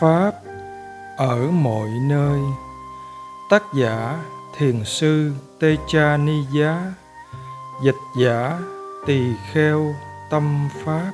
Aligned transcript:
pháp 0.00 0.32
ở 1.16 1.50
mọi 1.50 1.88
nơi. 1.88 2.40
Tác 3.50 3.62
giả 3.74 4.18
thiền 4.56 4.84
sư 4.84 5.32
tê 5.60 5.76
cha 5.88 6.16
ni 6.16 6.42
giá. 6.52 6.92
Dịch 7.84 7.94
giả 8.20 8.58
tỳ 9.06 9.20
kheo 9.52 9.94
tâm 10.30 10.68
pháp. 10.84 11.12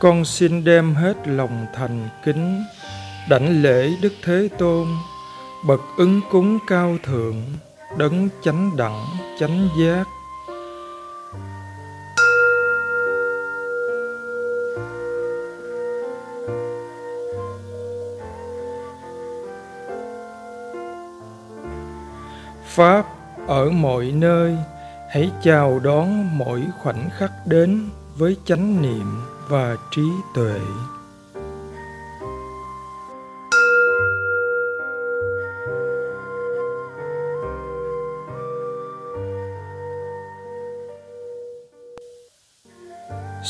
Con 0.00 0.24
xin 0.24 0.64
đem 0.64 0.94
hết 0.94 1.14
lòng 1.24 1.66
thành 1.74 2.08
kính 2.24 2.64
đảnh 3.28 3.62
lễ 3.62 3.90
đức 4.00 4.12
thế 4.22 4.48
tôn, 4.58 4.86
bậc 5.66 5.80
ứng 5.96 6.20
cúng 6.30 6.58
cao 6.66 6.96
thượng, 7.02 7.42
đấng 7.98 8.28
chánh 8.42 8.76
đẳng, 8.76 9.06
chánh 9.40 9.68
giác. 9.78 10.04
Pháp 22.66 23.06
ở 23.46 23.70
mọi 23.70 24.04
nơi, 24.04 24.56
hãy 25.10 25.30
chào 25.42 25.78
đón 25.78 26.38
mỗi 26.38 26.62
khoảnh 26.82 27.10
khắc 27.18 27.30
đến 27.46 27.88
với 28.16 28.36
chánh 28.44 28.82
niệm 28.82 29.24
và 29.48 29.76
trí 29.90 30.02
tuệ. 30.34 30.60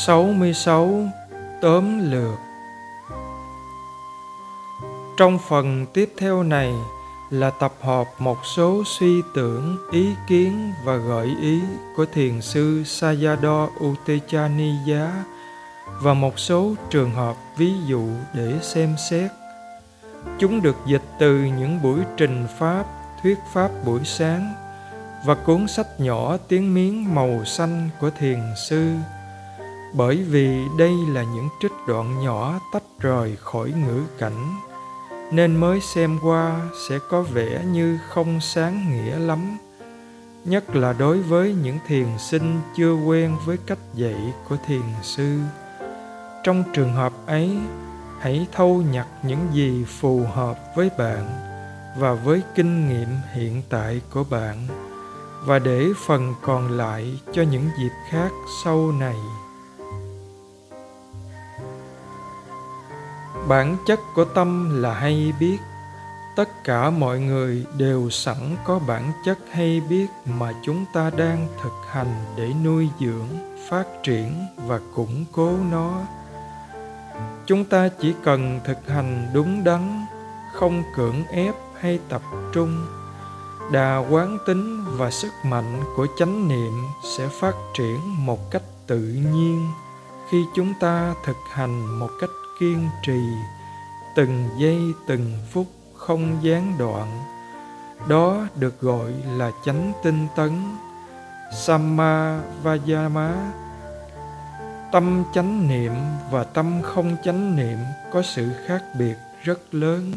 Sáu 0.06 0.22
mươi 0.22 0.54
sáu 0.54 1.08
tóm 1.60 2.10
lược 2.10 2.38
trong 5.16 5.38
phần 5.48 5.86
tiếp 5.92 6.12
theo 6.18 6.42
này 6.42 6.72
là 7.30 7.50
tập 7.50 7.72
hợp 7.80 8.06
một 8.18 8.38
số 8.56 8.82
suy 8.86 9.22
tưởng, 9.34 9.76
ý 9.92 10.14
kiến 10.28 10.72
và 10.84 10.96
gợi 10.96 11.36
ý 11.42 11.60
của 11.96 12.06
thiền 12.06 12.40
sư 12.40 12.82
Sayadaw 12.82 13.68
Utechaniya 13.84 15.24
và 16.02 16.14
một 16.14 16.38
số 16.38 16.74
trường 16.90 17.10
hợp 17.10 17.36
ví 17.56 17.72
dụ 17.86 18.08
để 18.34 18.58
xem 18.62 18.94
xét. 19.10 19.30
Chúng 20.38 20.62
được 20.62 20.76
dịch 20.86 21.02
từ 21.18 21.36
những 21.36 21.82
buổi 21.82 22.00
trình 22.16 22.46
pháp, 22.58 22.84
thuyết 23.22 23.38
pháp 23.52 23.70
buổi 23.86 24.00
sáng 24.04 24.54
và 25.26 25.34
cuốn 25.34 25.68
sách 25.68 26.00
nhỏ 26.00 26.36
tiếng 26.48 26.74
miếng 26.74 27.14
màu 27.14 27.44
xanh 27.44 27.88
của 28.00 28.10
thiền 28.10 28.40
sư 28.68 28.94
bởi 29.94 30.16
vì 30.16 30.68
đây 30.78 30.92
là 31.08 31.22
những 31.22 31.48
trích 31.60 31.72
đoạn 31.86 32.20
nhỏ 32.24 32.60
tách 32.72 32.82
rời 33.00 33.36
khỏi 33.40 33.72
ngữ 33.86 34.02
cảnh, 34.18 34.54
nên 35.32 35.56
mới 35.56 35.80
xem 35.80 36.18
qua 36.22 36.60
sẽ 36.88 36.98
có 37.10 37.22
vẻ 37.22 37.64
như 37.72 37.98
không 38.08 38.40
sáng 38.40 38.90
nghĩa 38.90 39.18
lắm, 39.18 39.58
nhất 40.44 40.76
là 40.76 40.92
đối 40.92 41.22
với 41.22 41.54
những 41.62 41.78
thiền 41.86 42.06
sinh 42.18 42.60
chưa 42.76 42.94
quen 42.94 43.36
với 43.44 43.56
cách 43.66 43.78
dạy 43.94 44.32
của 44.48 44.56
thiền 44.66 44.82
sư. 45.02 45.38
Trong 46.44 46.64
trường 46.72 46.92
hợp 46.92 47.12
ấy, 47.26 47.58
hãy 48.20 48.46
thâu 48.52 48.82
nhặt 48.92 49.06
những 49.22 49.46
gì 49.52 49.84
phù 50.00 50.20
hợp 50.34 50.58
với 50.76 50.90
bạn 50.98 51.26
và 51.98 52.14
với 52.14 52.42
kinh 52.54 52.88
nghiệm 52.88 53.08
hiện 53.32 53.62
tại 53.68 54.00
của 54.10 54.24
bạn, 54.30 54.66
và 55.44 55.58
để 55.58 55.86
phần 56.06 56.34
còn 56.42 56.70
lại 56.70 57.20
cho 57.32 57.42
những 57.42 57.68
dịp 57.78 57.92
khác 58.10 58.30
sau 58.64 58.92
này. 58.92 59.16
Bản 63.48 63.76
chất 63.86 64.00
của 64.14 64.24
tâm 64.24 64.82
là 64.82 64.94
hay 64.94 65.32
biết. 65.40 65.58
Tất 66.36 66.64
cả 66.64 66.90
mọi 66.90 67.20
người 67.20 67.66
đều 67.76 68.10
sẵn 68.10 68.56
có 68.64 68.78
bản 68.78 69.12
chất 69.24 69.38
hay 69.50 69.80
biết 69.80 70.06
mà 70.38 70.52
chúng 70.62 70.84
ta 70.92 71.10
đang 71.16 71.48
thực 71.62 71.72
hành 71.90 72.14
để 72.36 72.52
nuôi 72.64 72.88
dưỡng, 73.00 73.28
phát 73.68 73.84
triển 74.02 74.46
và 74.66 74.80
củng 74.94 75.24
cố 75.32 75.56
nó. 75.70 76.00
Chúng 77.46 77.64
ta 77.64 77.88
chỉ 78.00 78.14
cần 78.24 78.60
thực 78.64 78.88
hành 78.88 79.30
đúng 79.34 79.64
đắn, 79.64 80.06
không 80.52 80.82
cưỡng 80.96 81.24
ép 81.30 81.54
hay 81.80 81.98
tập 82.08 82.22
trung. 82.52 82.86
Đà 83.72 83.98
quán 84.10 84.38
tính 84.46 84.84
và 84.96 85.10
sức 85.10 85.32
mạnh 85.44 85.82
của 85.96 86.06
chánh 86.18 86.48
niệm 86.48 86.72
sẽ 87.16 87.28
phát 87.28 87.54
triển 87.74 88.26
một 88.26 88.50
cách 88.50 88.62
tự 88.86 89.00
nhiên 89.32 89.68
khi 90.30 90.44
chúng 90.54 90.74
ta 90.80 91.14
thực 91.24 91.36
hành 91.50 91.98
một 91.98 92.10
cách 92.20 92.30
kiên 92.62 92.88
trì. 93.02 93.20
Từng 94.14 94.48
giây, 94.58 94.78
từng 95.06 95.32
phút 95.50 95.66
không 95.94 96.36
gián 96.42 96.74
đoạn. 96.78 97.22
Đó 98.08 98.46
được 98.56 98.80
gọi 98.80 99.12
là 99.36 99.50
chánh 99.66 99.92
tinh 100.02 100.26
tấn. 100.36 100.50
Samma 101.56 102.40
vajama 102.64 103.32
tâm 104.92 105.24
chánh 105.34 105.68
niệm 105.68 105.92
và 106.30 106.44
tâm 106.44 106.82
không 106.82 107.16
chánh 107.24 107.56
niệm 107.56 107.78
có 108.12 108.22
sự 108.22 108.48
khác 108.66 108.82
biệt 108.98 109.16
rất 109.42 109.74
lớn. 109.74 110.12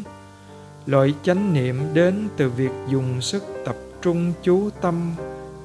Loại 0.86 1.14
chánh 1.22 1.52
niệm 1.52 1.94
đến 1.94 2.28
từ 2.36 2.50
việc 2.50 2.72
dùng 2.88 3.20
sức 3.20 3.44
tập 3.64 3.76
trung 4.02 4.32
chú 4.42 4.70
tâm 4.80 5.14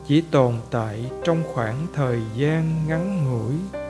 chỉ 0.07 0.21
tồn 0.21 0.55
tại 0.71 1.11
trong 1.23 1.43
khoảng 1.53 1.87
thời 1.93 2.19
gian 2.35 2.87
ngắn 2.87 3.25
ngủi 3.25 3.80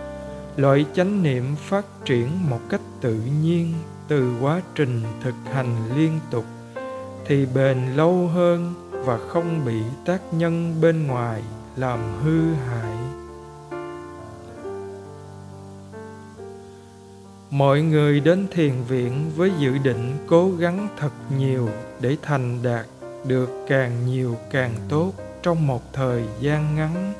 loại 0.57 0.85
chánh 0.93 1.23
niệm 1.23 1.55
phát 1.55 1.85
triển 2.05 2.49
một 2.49 2.59
cách 2.69 2.81
tự 3.01 3.15
nhiên 3.41 3.73
từ 4.07 4.33
quá 4.41 4.61
trình 4.75 5.01
thực 5.23 5.35
hành 5.53 5.75
liên 5.95 6.19
tục 6.31 6.45
thì 7.25 7.45
bền 7.45 7.77
lâu 7.95 8.27
hơn 8.27 8.73
và 8.91 9.17
không 9.17 9.65
bị 9.65 9.81
tác 10.05 10.21
nhân 10.31 10.75
bên 10.81 11.07
ngoài 11.07 11.43
làm 11.75 11.99
hư 12.23 12.53
hại. 12.53 12.97
Mọi 17.49 17.81
người 17.81 18.19
đến 18.19 18.47
thiền 18.51 18.73
viện 18.87 19.31
với 19.35 19.51
dự 19.59 19.77
định 19.77 20.17
cố 20.27 20.51
gắng 20.59 20.87
thật 20.97 21.11
nhiều 21.37 21.69
để 22.01 22.17
thành 22.21 22.59
đạt 22.63 22.85
được 23.27 23.49
càng 23.67 24.05
nhiều 24.05 24.37
càng 24.51 24.73
tốt 24.89 25.13
trong 25.43 25.67
một 25.67 25.93
thời 25.93 26.23
gian 26.39 26.75
ngắn. 26.75 27.13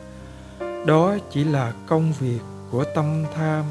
Đó 0.86 1.18
chỉ 1.32 1.44
là 1.44 1.74
công 1.88 2.14
việc 2.20 2.40
của 2.72 2.84
tâm 2.96 3.24
tham. 3.36 3.66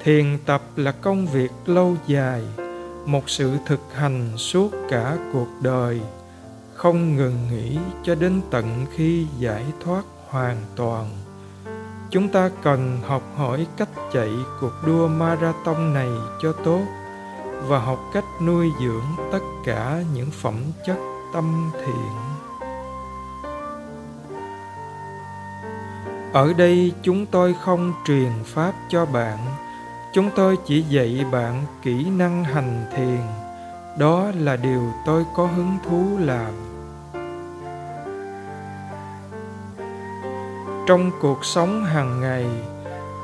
Thiền 0.00 0.38
tập 0.46 0.62
là 0.76 0.92
công 0.92 1.26
việc 1.26 1.50
lâu 1.66 1.96
dài, 2.06 2.42
một 3.06 3.30
sự 3.30 3.56
thực 3.66 3.80
hành 3.94 4.32
suốt 4.36 4.70
cả 4.90 5.16
cuộc 5.32 5.48
đời, 5.62 6.00
không 6.74 7.16
ngừng 7.16 7.48
nghỉ 7.50 7.78
cho 8.04 8.14
đến 8.14 8.40
tận 8.50 8.86
khi 8.92 9.26
giải 9.38 9.64
thoát 9.84 10.04
hoàn 10.28 10.56
toàn. 10.76 11.10
Chúng 12.10 12.28
ta 12.28 12.50
cần 12.62 12.98
học 13.06 13.22
hỏi 13.36 13.66
cách 13.76 13.88
chạy 14.12 14.30
cuộc 14.60 14.72
đua 14.86 15.08
marathon 15.08 15.94
này 15.94 16.10
cho 16.42 16.52
tốt 16.52 16.82
và 17.66 17.78
học 17.78 17.98
cách 18.14 18.24
nuôi 18.42 18.66
dưỡng 18.80 19.28
tất 19.32 19.42
cả 19.64 20.02
những 20.14 20.30
phẩm 20.30 20.54
chất 20.86 20.96
tâm 21.34 21.70
thiện. 21.84 22.27
Ở 26.32 26.52
đây 26.52 26.92
chúng 27.02 27.26
tôi 27.26 27.54
không 27.64 27.92
truyền 28.06 28.32
pháp 28.44 28.72
cho 28.88 29.06
bạn. 29.06 29.38
Chúng 30.12 30.30
tôi 30.36 30.58
chỉ 30.66 30.82
dạy 30.82 31.24
bạn 31.32 31.64
kỹ 31.82 32.10
năng 32.10 32.44
hành 32.44 32.86
thiền. 32.96 33.20
Đó 33.98 34.30
là 34.34 34.56
điều 34.56 34.82
tôi 35.06 35.24
có 35.36 35.46
hứng 35.46 35.78
thú 35.84 36.04
làm. 36.20 36.52
Trong 40.86 41.10
cuộc 41.20 41.44
sống 41.44 41.84
hàng 41.84 42.20
ngày, 42.20 42.46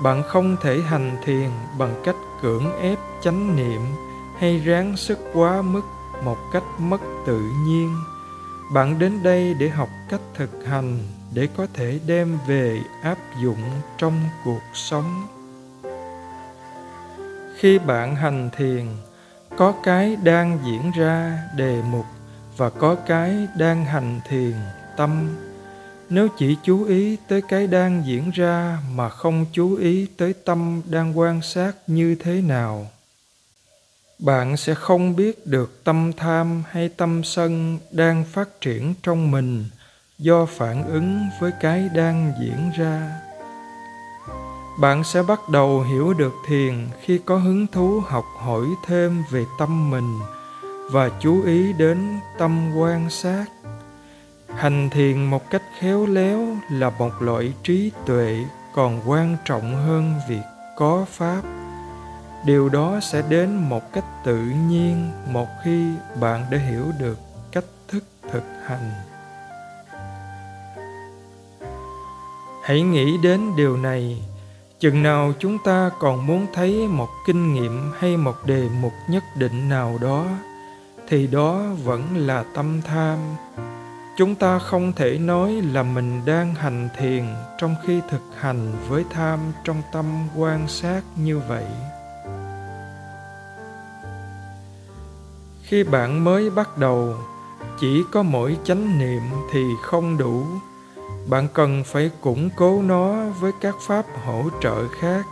bạn 0.02 0.22
không 0.28 0.56
thể 0.62 0.80
hành 0.80 1.16
thiền 1.24 1.50
bằng 1.78 1.94
cách 2.04 2.16
cưỡng 2.42 2.80
ép 2.80 2.98
chánh 3.22 3.56
niệm 3.56 3.80
hay 4.38 4.58
ráng 4.58 4.96
sức 4.96 5.18
quá 5.34 5.62
mức 5.62 5.82
một 6.24 6.36
cách 6.52 6.64
mất 6.78 7.00
tự 7.26 7.40
nhiên. 7.66 7.96
Bạn 8.74 8.98
đến 8.98 9.22
đây 9.22 9.54
để 9.54 9.68
học 9.68 9.88
cách 10.10 10.20
thực 10.34 10.50
hành 10.66 10.98
để 11.34 11.48
có 11.56 11.66
thể 11.74 12.00
đem 12.06 12.38
về 12.46 12.78
áp 13.02 13.18
dụng 13.42 13.62
trong 13.98 14.20
cuộc 14.44 14.62
sống. 14.74 15.26
Khi 17.58 17.78
bạn 17.78 18.16
hành 18.16 18.50
thiền, 18.56 18.86
có 19.56 19.74
cái 19.82 20.16
đang 20.16 20.58
diễn 20.64 20.90
ra 20.98 21.38
đề 21.56 21.82
mục 21.82 22.06
và 22.56 22.70
có 22.70 22.94
cái 22.94 23.48
đang 23.56 23.84
hành 23.84 24.20
thiền 24.28 24.54
tâm. 24.96 25.36
Nếu 26.08 26.28
chỉ 26.38 26.56
chú 26.62 26.84
ý 26.84 27.16
tới 27.28 27.42
cái 27.48 27.66
đang 27.66 28.02
diễn 28.06 28.30
ra 28.30 28.78
mà 28.94 29.08
không 29.08 29.46
chú 29.52 29.76
ý 29.76 30.06
tới 30.16 30.32
tâm 30.32 30.82
đang 30.90 31.18
quan 31.18 31.42
sát 31.42 31.72
như 31.86 32.16
thế 32.20 32.40
nào, 32.40 32.86
bạn 34.18 34.56
sẽ 34.56 34.74
không 34.74 35.16
biết 35.16 35.46
được 35.46 35.84
tâm 35.84 36.12
tham 36.16 36.62
hay 36.70 36.88
tâm 36.88 37.24
sân 37.24 37.78
đang 37.90 38.24
phát 38.24 38.60
triển 38.60 38.94
trong 39.02 39.30
mình 39.30 39.64
do 40.18 40.46
phản 40.46 40.84
ứng 40.86 41.20
với 41.40 41.52
cái 41.60 41.88
đang 41.94 42.32
diễn 42.40 42.70
ra. 42.78 43.20
Bạn 44.80 45.04
sẽ 45.04 45.22
bắt 45.22 45.48
đầu 45.48 45.82
hiểu 45.82 46.14
được 46.14 46.32
thiền 46.46 46.88
khi 47.00 47.18
có 47.18 47.36
hứng 47.36 47.66
thú 47.66 48.02
học 48.06 48.24
hỏi 48.38 48.66
thêm 48.86 49.24
về 49.30 49.44
tâm 49.58 49.90
mình 49.90 50.18
và 50.90 51.10
chú 51.20 51.42
ý 51.44 51.72
đến 51.72 52.20
tâm 52.38 52.76
quan 52.76 53.10
sát. 53.10 53.44
Hành 54.48 54.90
thiền 54.90 55.24
một 55.24 55.50
cách 55.50 55.62
khéo 55.78 56.06
léo 56.06 56.56
là 56.70 56.90
một 56.90 57.10
loại 57.20 57.52
trí 57.62 57.90
tuệ 58.06 58.44
còn 58.74 59.00
quan 59.06 59.36
trọng 59.44 59.74
hơn 59.74 60.14
việc 60.28 60.42
có 60.76 61.04
pháp. 61.08 61.42
Điều 62.46 62.68
đó 62.68 63.00
sẽ 63.02 63.22
đến 63.28 63.56
một 63.56 63.92
cách 63.92 64.04
tự 64.24 64.36
nhiên 64.68 65.10
một 65.32 65.46
khi 65.64 65.86
bạn 66.20 66.44
đã 66.50 66.58
hiểu 66.58 66.84
được 67.00 67.18
cách 67.52 67.64
thức 67.88 68.04
thực 68.32 68.44
hành. 68.66 69.13
Hãy 72.64 72.82
nghĩ 72.82 73.18
đến 73.18 73.56
điều 73.56 73.76
này. 73.76 74.22
Chừng 74.80 75.02
nào 75.02 75.32
chúng 75.38 75.58
ta 75.64 75.90
còn 75.98 76.26
muốn 76.26 76.46
thấy 76.54 76.88
một 76.88 77.08
kinh 77.26 77.54
nghiệm 77.54 77.92
hay 77.98 78.16
một 78.16 78.46
đề 78.46 78.68
mục 78.80 78.92
nhất 79.08 79.24
định 79.36 79.68
nào 79.68 79.98
đó, 80.00 80.26
thì 81.08 81.26
đó 81.26 81.62
vẫn 81.84 82.16
là 82.16 82.44
tâm 82.54 82.80
tham. 82.82 83.18
Chúng 84.16 84.34
ta 84.34 84.58
không 84.58 84.92
thể 84.92 85.18
nói 85.18 85.52
là 85.52 85.82
mình 85.82 86.22
đang 86.24 86.54
hành 86.54 86.88
thiền 86.98 87.24
trong 87.58 87.74
khi 87.84 88.00
thực 88.10 88.22
hành 88.40 88.72
với 88.88 89.04
tham 89.10 89.38
trong 89.64 89.82
tâm 89.92 90.04
quan 90.36 90.68
sát 90.68 91.02
như 91.16 91.40
vậy. 91.48 91.66
Khi 95.62 95.84
bạn 95.84 96.24
mới 96.24 96.50
bắt 96.50 96.78
đầu, 96.78 97.14
chỉ 97.80 98.02
có 98.12 98.22
mỗi 98.22 98.56
chánh 98.64 98.98
niệm 98.98 99.22
thì 99.52 99.64
không 99.82 100.18
đủ 100.18 100.44
bạn 101.28 101.48
cần 101.54 101.84
phải 101.84 102.10
củng 102.20 102.50
cố 102.56 102.82
nó 102.82 103.24
với 103.40 103.52
các 103.60 103.74
pháp 103.86 104.04
hỗ 104.24 104.44
trợ 104.62 104.88
khác. 104.88 105.26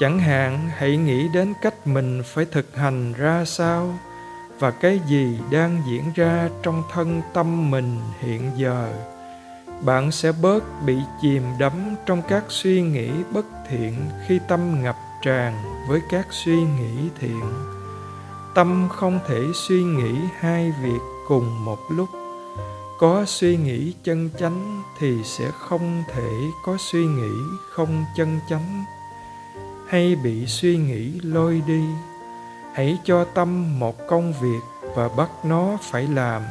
Chẳng 0.00 0.18
hạn, 0.18 0.70
hãy 0.76 0.96
nghĩ 0.96 1.28
đến 1.28 1.54
cách 1.62 1.86
mình 1.86 2.22
phải 2.34 2.44
thực 2.44 2.76
hành 2.76 3.12
ra 3.12 3.44
sao 3.44 3.94
và 4.58 4.70
cái 4.70 5.00
gì 5.08 5.38
đang 5.50 5.82
diễn 5.88 6.04
ra 6.14 6.48
trong 6.62 6.82
thân 6.92 7.22
tâm 7.34 7.70
mình 7.70 8.00
hiện 8.20 8.50
giờ. 8.56 8.92
Bạn 9.84 10.12
sẽ 10.12 10.32
bớt 10.42 10.64
bị 10.86 10.98
chìm 11.22 11.42
đắm 11.58 11.96
trong 12.06 12.22
các 12.28 12.44
suy 12.48 12.82
nghĩ 12.82 13.10
bất 13.32 13.46
thiện 13.68 13.94
khi 14.26 14.38
tâm 14.48 14.82
ngập 14.82 14.96
tràn 15.22 15.54
với 15.88 16.00
các 16.10 16.26
suy 16.30 16.56
nghĩ 16.56 17.08
thiện. 17.20 17.42
Tâm 18.54 18.88
không 18.92 19.20
thể 19.28 19.40
suy 19.68 19.82
nghĩ 19.82 20.14
hai 20.38 20.72
việc 20.82 21.00
cùng 21.28 21.64
một 21.64 21.78
lúc 21.90 22.08
có 22.98 23.24
suy 23.26 23.56
nghĩ 23.56 23.94
chân 24.04 24.30
chánh 24.38 24.82
thì 24.98 25.24
sẽ 25.24 25.50
không 25.58 26.02
thể 26.14 26.30
có 26.64 26.76
suy 26.78 27.06
nghĩ 27.06 27.32
không 27.70 28.04
chân 28.16 28.40
chánh. 28.48 28.84
Hay 29.88 30.16
bị 30.16 30.46
suy 30.46 30.76
nghĩ 30.76 31.20
lôi 31.22 31.62
đi, 31.66 31.84
hãy 32.74 32.98
cho 33.04 33.24
tâm 33.24 33.78
một 33.78 34.06
công 34.08 34.32
việc 34.40 34.90
và 34.94 35.08
bắt 35.08 35.30
nó 35.44 35.78
phải 35.82 36.08
làm. 36.08 36.42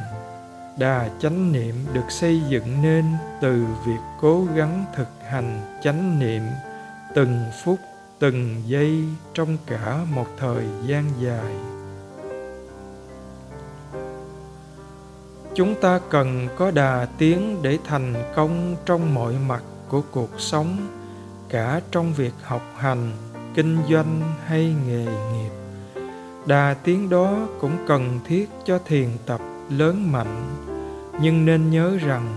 Đà 0.78 1.10
chánh 1.20 1.52
niệm 1.52 1.74
được 1.92 2.10
xây 2.10 2.42
dựng 2.48 2.82
nên 2.82 3.04
từ 3.40 3.64
việc 3.86 4.00
cố 4.20 4.46
gắng 4.54 4.84
thực 4.96 5.08
hành 5.30 5.78
chánh 5.82 6.18
niệm 6.18 6.42
từng 7.14 7.44
phút, 7.64 7.78
từng 8.18 8.62
giây 8.66 9.04
trong 9.34 9.56
cả 9.66 9.98
một 10.14 10.26
thời 10.38 10.64
gian 10.86 11.04
dài. 11.20 11.75
Chúng 15.56 15.74
ta 15.74 16.00
cần 16.10 16.48
có 16.56 16.70
đà 16.70 17.06
tiến 17.18 17.62
để 17.62 17.78
thành 17.84 18.14
công 18.34 18.76
trong 18.86 19.14
mọi 19.14 19.34
mặt 19.48 19.62
của 19.88 20.02
cuộc 20.10 20.30
sống, 20.38 20.76
cả 21.48 21.80
trong 21.90 22.12
việc 22.12 22.32
học 22.42 22.62
hành, 22.78 23.10
kinh 23.54 23.78
doanh 23.90 24.20
hay 24.44 24.74
nghề 24.86 25.04
nghiệp. 25.04 25.50
Đà 26.46 26.74
tiến 26.84 27.10
đó 27.10 27.48
cũng 27.60 27.76
cần 27.86 28.20
thiết 28.26 28.48
cho 28.64 28.78
thiền 28.78 29.08
tập 29.26 29.40
lớn 29.70 30.12
mạnh. 30.12 30.56
Nhưng 31.20 31.44
nên 31.44 31.70
nhớ 31.70 31.96
rằng, 31.96 32.34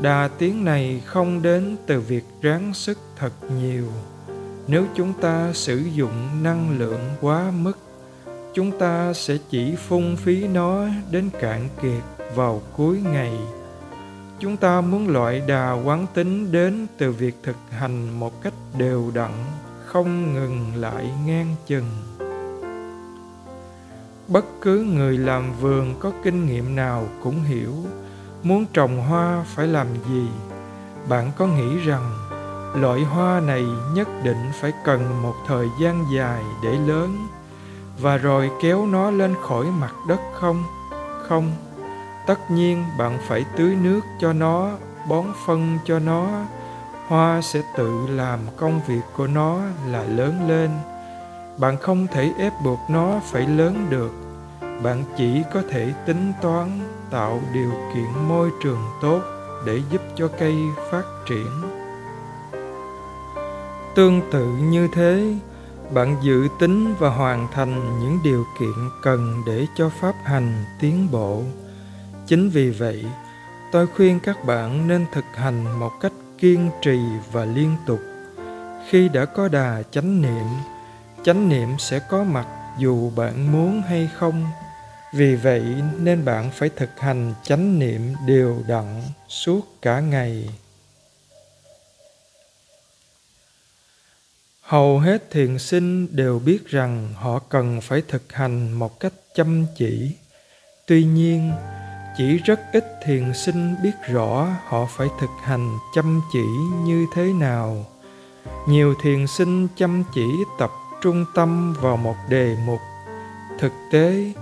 đà 0.00 0.28
tiến 0.38 0.64
này 0.64 1.02
không 1.06 1.42
đến 1.42 1.76
từ 1.86 2.00
việc 2.00 2.24
ráng 2.42 2.74
sức 2.74 2.98
thật 3.16 3.32
nhiều. 3.60 3.86
Nếu 4.66 4.84
chúng 4.94 5.12
ta 5.12 5.50
sử 5.52 5.76
dụng 5.76 6.42
năng 6.42 6.78
lượng 6.78 7.00
quá 7.20 7.50
mức, 7.50 7.78
chúng 8.54 8.78
ta 8.78 9.12
sẽ 9.12 9.36
chỉ 9.50 9.76
phung 9.76 10.16
phí 10.16 10.48
nó 10.48 10.86
đến 11.10 11.30
cạn 11.40 11.68
kiệt 11.82 12.19
vào 12.34 12.62
cuối 12.76 13.00
ngày. 13.12 13.38
Chúng 14.38 14.56
ta 14.56 14.80
muốn 14.80 15.08
loại 15.08 15.40
đà 15.40 15.72
quán 15.72 16.06
tính 16.14 16.52
đến 16.52 16.86
từ 16.98 17.12
việc 17.12 17.36
thực 17.42 17.56
hành 17.70 18.20
một 18.20 18.42
cách 18.42 18.54
đều 18.78 19.10
đặn, 19.14 19.30
không 19.86 20.34
ngừng 20.34 20.72
lại 20.76 21.10
ngang 21.26 21.54
chừng. 21.66 21.90
Bất 24.28 24.44
cứ 24.60 24.82
người 24.82 25.18
làm 25.18 25.52
vườn 25.60 25.94
có 26.00 26.12
kinh 26.24 26.46
nghiệm 26.46 26.76
nào 26.76 27.06
cũng 27.22 27.42
hiểu 27.42 27.74
muốn 28.42 28.66
trồng 28.72 29.00
hoa 29.00 29.44
phải 29.46 29.66
làm 29.66 29.86
gì. 30.08 30.28
Bạn 31.08 31.30
có 31.38 31.46
nghĩ 31.46 31.76
rằng 31.78 32.10
loại 32.74 33.04
hoa 33.04 33.40
này 33.40 33.64
nhất 33.94 34.08
định 34.24 34.50
phải 34.60 34.72
cần 34.84 35.22
một 35.22 35.34
thời 35.46 35.66
gian 35.80 36.04
dài 36.14 36.42
để 36.62 36.72
lớn 36.86 37.26
và 38.00 38.16
rồi 38.16 38.50
kéo 38.62 38.86
nó 38.86 39.10
lên 39.10 39.34
khỏi 39.42 39.66
mặt 39.66 39.94
đất 40.08 40.20
không? 40.34 40.64
Không 41.28 41.52
tất 42.30 42.50
nhiên 42.50 42.84
bạn 42.98 43.18
phải 43.28 43.44
tưới 43.56 43.76
nước 43.82 44.00
cho 44.20 44.32
nó, 44.32 44.70
bón 45.08 45.24
phân 45.46 45.78
cho 45.84 45.98
nó. 45.98 46.28
Hoa 47.08 47.40
sẽ 47.42 47.62
tự 47.76 48.06
làm 48.08 48.40
công 48.56 48.80
việc 48.86 49.00
của 49.16 49.26
nó 49.26 49.60
là 49.86 50.02
lớn 50.02 50.48
lên. 50.48 50.70
Bạn 51.58 51.76
không 51.76 52.06
thể 52.06 52.32
ép 52.38 52.52
buộc 52.64 52.78
nó 52.88 53.20
phải 53.24 53.46
lớn 53.46 53.86
được. 53.90 54.12
Bạn 54.82 55.04
chỉ 55.16 55.42
có 55.54 55.62
thể 55.70 55.92
tính 56.06 56.32
toán, 56.42 56.80
tạo 57.10 57.40
điều 57.52 57.70
kiện 57.94 58.28
môi 58.28 58.50
trường 58.62 58.84
tốt 59.02 59.20
để 59.66 59.80
giúp 59.90 60.02
cho 60.16 60.28
cây 60.38 60.56
phát 60.90 61.04
triển. 61.28 61.62
Tương 63.94 64.20
tự 64.32 64.46
như 64.46 64.88
thế, 64.92 65.34
bạn 65.94 66.16
dự 66.22 66.48
tính 66.58 66.94
và 66.98 67.08
hoàn 67.08 67.48
thành 67.52 68.00
những 68.00 68.18
điều 68.24 68.44
kiện 68.60 68.90
cần 69.02 69.42
để 69.46 69.66
cho 69.76 69.88
pháp 70.00 70.14
hành 70.24 70.64
tiến 70.80 71.08
bộ 71.12 71.42
chính 72.30 72.50
vì 72.50 72.70
vậy, 72.70 73.04
tôi 73.72 73.86
khuyên 73.86 74.20
các 74.20 74.44
bạn 74.44 74.88
nên 74.88 75.06
thực 75.12 75.24
hành 75.34 75.80
một 75.80 75.90
cách 76.00 76.12
kiên 76.38 76.70
trì 76.82 76.98
và 77.32 77.44
liên 77.44 77.76
tục. 77.86 78.00
Khi 78.88 79.08
đã 79.08 79.24
có 79.24 79.48
đà 79.48 79.82
chánh 79.90 80.22
niệm 80.22 80.46
chánh 81.24 81.48
niệm 81.48 81.68
sẽ 81.78 81.98
có 81.98 82.24
mặt 82.24 82.46
dù 82.78 83.10
bạn 83.10 83.52
muốn 83.52 83.82
hay 83.82 84.08
không. 84.14 84.46
Vì 85.14 85.36
vậy 85.36 85.62
nên 86.00 86.24
bạn 86.24 86.50
phải 86.50 86.68
thực 86.76 87.00
hành 87.00 87.34
chánh 87.42 87.78
niệm 87.78 88.14
đều 88.26 88.62
đặn 88.68 89.02
suốt 89.28 89.60
cả 89.82 90.00
ngày. 90.00 90.48
Hầu 94.60 94.98
hết 94.98 95.30
thiền 95.30 95.58
sinh 95.58 96.16
đều 96.16 96.38
biết 96.38 96.66
rằng 96.66 97.08
họ 97.14 97.38
cần 97.38 97.80
phải 97.80 98.02
thực 98.08 98.32
hành 98.32 98.72
một 98.72 99.00
cách 99.00 99.12
chăm 99.34 99.66
chỉ. 99.76 100.12
Tuy 100.86 101.04
nhiên 101.04 101.52
chỉ 102.16 102.38
rất 102.38 102.60
ít 102.72 102.84
thiền 103.04 103.34
sinh 103.34 103.76
biết 103.82 103.92
rõ 104.08 104.46
họ 104.66 104.86
phải 104.86 105.08
thực 105.20 105.30
hành 105.42 105.78
chăm 105.94 106.20
chỉ 106.32 106.44
như 106.84 107.06
thế 107.14 107.32
nào. 107.32 107.84
Nhiều 108.68 108.94
thiền 109.02 109.26
sinh 109.26 109.68
chăm 109.76 110.04
chỉ 110.14 110.26
tập 110.58 110.70
trung 111.02 111.24
tâm 111.34 111.74
vào 111.80 111.96
một 111.96 112.16
đề 112.28 112.56
mục. 112.66 112.80
Thực 113.58 113.72
tế, 113.92 114.32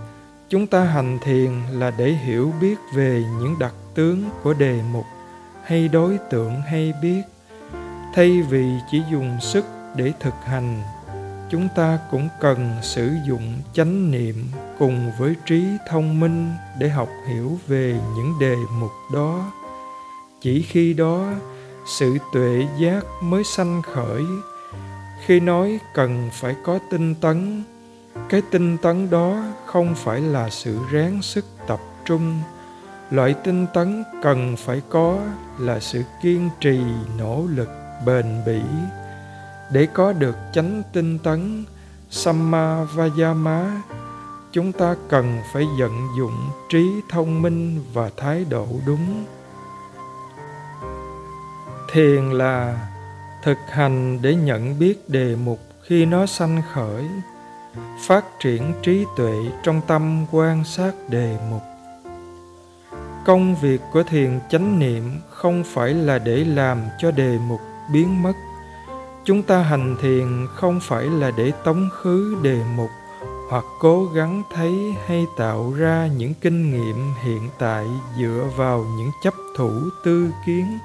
chúng 0.49 0.67
ta 0.67 0.85
hành 0.85 1.19
thiền 1.19 1.63
là 1.73 1.91
để 1.91 2.13
hiểu 2.13 2.53
biết 2.61 2.77
về 2.95 3.25
những 3.41 3.59
đặc 3.59 3.75
tướng 3.95 4.31
của 4.43 4.55
đề 4.55 4.81
mục, 4.93 5.05
hay 5.65 5.89
đối 5.89 6.19
tượng 6.31 6.63
hay 6.63 6.93
biết, 7.03 7.23
thay 8.15 8.43
vì 8.43 8.71
chỉ 8.91 9.03
dùng 9.11 9.39
sức 9.41 9.65
để 9.97 10.13
thực 10.21 10.35
hành 10.45 10.83
chúng 11.51 11.69
ta 11.77 11.99
cũng 12.11 12.29
cần 12.41 12.71
sử 12.83 13.11
dụng 13.27 13.55
chánh 13.73 14.11
niệm 14.11 14.47
cùng 14.79 15.13
với 15.19 15.35
trí 15.47 15.65
thông 15.89 16.21
minh 16.21 16.51
để 16.79 16.89
học 16.89 17.09
hiểu 17.29 17.59
về 17.67 18.01
những 18.17 18.35
đề 18.41 18.57
mục 18.81 18.91
đó. 19.13 19.53
Chỉ 20.41 20.63
khi 20.63 20.95
đó, 20.95 21.33
sự 21.87 22.19
tuệ 22.33 22.67
giác 22.79 23.05
mới 23.23 23.45
sanh 23.45 23.83
khởi. 23.83 24.23
Khi 25.27 25.41
nói 25.41 25.79
cần 25.95 26.29
phải 26.33 26.57
có 26.65 26.79
tinh 26.91 27.15
tấn, 27.15 27.63
cái 28.29 28.43
tinh 28.51 28.77
tấn 28.79 29.11
đó 29.11 29.45
không 29.67 29.95
phải 29.95 30.21
là 30.21 30.51
sự 30.51 30.79
ráng 30.91 31.23
sức 31.23 31.45
tập 31.67 31.81
trung. 32.05 32.41
Loại 33.11 33.35
tinh 33.45 33.67
tấn 33.75 34.05
cần 34.23 34.57
phải 34.57 34.83
có 34.89 35.19
là 35.59 35.81
sự 35.81 36.03
kiên 36.23 36.49
trì, 36.61 36.81
nỗ 37.19 37.45
lực, 37.49 37.69
bền 38.07 38.27
bỉ 38.47 38.61
để 39.73 39.87
có 39.95 40.13
được 40.13 40.37
chánh 40.53 40.83
tinh 40.93 41.19
tấn 41.19 41.65
Samma 42.11 42.85
Vayama 42.85 43.83
chúng 44.53 44.73
ta 44.73 44.95
cần 45.09 45.39
phải 45.53 45.65
vận 45.79 46.09
dụng 46.19 46.51
trí 46.69 46.91
thông 47.09 47.43
minh 47.43 47.85
và 47.93 48.11
thái 48.17 48.45
độ 48.51 48.67
đúng. 48.87 49.25
Thiền 51.93 52.31
là 52.31 52.89
thực 53.43 53.59
hành 53.69 54.23
để 54.23 54.35
nhận 54.35 54.79
biết 54.79 55.09
đề 55.09 55.37
mục 55.37 55.59
khi 55.83 56.07
nó 56.07 56.27
sanh 56.27 56.63
khởi, 56.73 57.05
phát 58.07 58.25
triển 58.41 58.73
trí 58.83 59.05
tuệ 59.17 59.35
trong 59.63 59.81
tâm 59.87 60.27
quan 60.31 60.65
sát 60.65 60.93
đề 61.09 61.37
mục. 61.51 61.63
Công 63.27 63.57
việc 63.57 63.81
của 63.93 64.03
thiền 64.03 64.41
chánh 64.51 64.79
niệm 64.79 65.21
không 65.31 65.65
phải 65.67 65.95
là 65.95 66.19
để 66.19 66.45
làm 66.45 66.83
cho 66.99 67.11
đề 67.11 67.39
mục 67.49 67.61
biến 67.93 68.23
mất 68.23 68.33
chúng 69.29 69.43
ta 69.43 69.63
hành 69.63 69.97
thiền 70.01 70.47
không 70.55 70.81
phải 70.83 71.05
là 71.05 71.31
để 71.31 71.53
tống 71.65 71.89
khứ 71.93 72.37
đề 72.43 72.61
mục 72.77 72.91
hoặc 73.51 73.65
cố 73.81 74.07
gắng 74.15 74.43
thấy 74.55 74.95
hay 75.07 75.27
tạo 75.37 75.73
ra 75.73 76.09
những 76.17 76.35
kinh 76.35 76.71
nghiệm 76.71 77.15
hiện 77.23 77.49
tại 77.59 77.87
dựa 78.19 78.45
vào 78.57 78.85
những 78.99 79.11
chấp 79.23 79.35
thủ 79.57 79.71
tư 80.05 80.31
kiến 80.47 80.79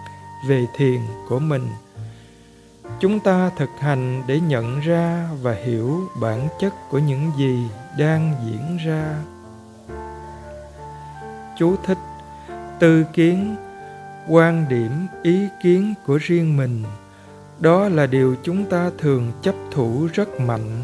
về 0.48 0.68
thiền 0.76 1.02
của 1.30 1.40
mình. 1.40 1.68
Chúng 3.00 3.20
ta 3.20 3.52
thực 3.58 3.70
hành 3.80 4.24
để 4.28 4.40
nhận 4.40 4.80
ra 4.80 5.30
và 5.42 5.54
hiểu 5.54 6.10
bản 6.22 6.48
chất 6.60 6.74
của 6.90 7.00
những 7.00 7.32
gì 7.38 7.68
đang 8.00 8.34
diễn 8.46 8.78
ra. 8.86 9.16
Chú 11.60 11.76
thích 11.86 12.00
tư 12.80 13.04
kiến, 13.14 13.56
quan 14.30 14.66
điểm, 14.70 15.08
ý 15.24 15.48
kiến 15.64 15.94
của 16.06 16.18
riêng 16.22 16.58
mình 16.58 16.84
đó 17.64 17.90
là 17.90 18.06
điều 18.06 18.36
chúng 18.44 18.66
ta 18.66 18.92
thường 18.98 19.32
chấp 19.42 19.56
thủ 19.72 20.08
rất 20.14 20.40
mạnh, 20.40 20.82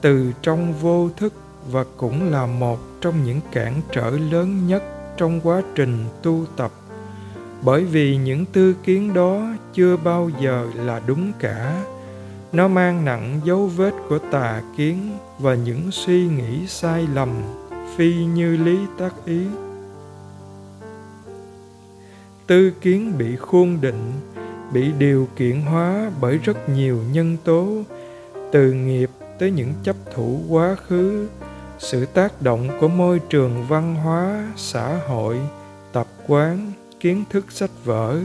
từ 0.00 0.32
trong 0.42 0.72
vô 0.72 1.08
thức 1.16 1.32
và 1.70 1.84
cũng 1.96 2.30
là 2.30 2.46
một 2.46 2.78
trong 3.00 3.24
những 3.24 3.40
cản 3.52 3.80
trở 3.92 4.10
lớn 4.10 4.66
nhất 4.66 4.82
trong 5.16 5.40
quá 5.40 5.62
trình 5.74 6.04
tu 6.22 6.44
tập. 6.56 6.72
Bởi 7.62 7.84
vì 7.84 8.16
những 8.16 8.44
tư 8.44 8.74
kiến 8.84 9.14
đó 9.14 9.42
chưa 9.74 9.96
bao 9.96 10.30
giờ 10.40 10.66
là 10.74 11.00
đúng 11.06 11.32
cả. 11.38 11.84
Nó 12.52 12.68
mang 12.68 13.04
nặng 13.04 13.40
dấu 13.44 13.66
vết 13.66 13.92
của 14.08 14.18
tà 14.18 14.62
kiến 14.76 15.18
và 15.38 15.54
những 15.54 15.90
suy 15.90 16.26
nghĩ 16.26 16.66
sai 16.66 17.06
lầm, 17.14 17.28
phi 17.96 18.14
như 18.14 18.56
lý 18.56 18.78
tác 18.98 19.14
ý. 19.24 19.40
Tư 22.46 22.72
kiến 22.80 23.18
bị 23.18 23.36
khuôn 23.36 23.80
định 23.80 24.12
bị 24.72 24.92
điều 24.98 25.28
kiện 25.36 25.62
hóa 25.62 26.10
bởi 26.20 26.38
rất 26.38 26.68
nhiều 26.68 26.98
nhân 27.12 27.36
tố, 27.44 27.68
từ 28.52 28.72
nghiệp 28.72 29.10
tới 29.38 29.50
những 29.50 29.74
chấp 29.82 29.96
thủ 30.14 30.40
quá 30.48 30.76
khứ, 30.86 31.28
sự 31.78 32.06
tác 32.06 32.42
động 32.42 32.68
của 32.80 32.88
môi 32.88 33.18
trường 33.18 33.66
văn 33.68 33.94
hóa, 33.94 34.52
xã 34.56 34.98
hội, 35.08 35.36
tập 35.92 36.06
quán, 36.26 36.72
kiến 37.00 37.24
thức 37.30 37.52
sách 37.52 37.70
vở, 37.84 38.18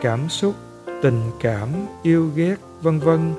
cảm 0.00 0.28
xúc, 0.28 0.54
tình 1.02 1.20
cảm, 1.40 1.68
yêu 2.02 2.30
ghét, 2.34 2.56
vân 2.82 2.98
vân. 2.98 3.34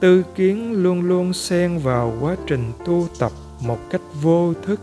Tư 0.00 0.22
kiến 0.34 0.82
luôn 0.82 1.00
luôn 1.00 1.32
xen 1.32 1.78
vào 1.78 2.14
quá 2.20 2.36
trình 2.46 2.72
tu 2.86 3.08
tập 3.18 3.32
một 3.60 3.78
cách 3.90 4.00
vô 4.22 4.52
thức, 4.66 4.80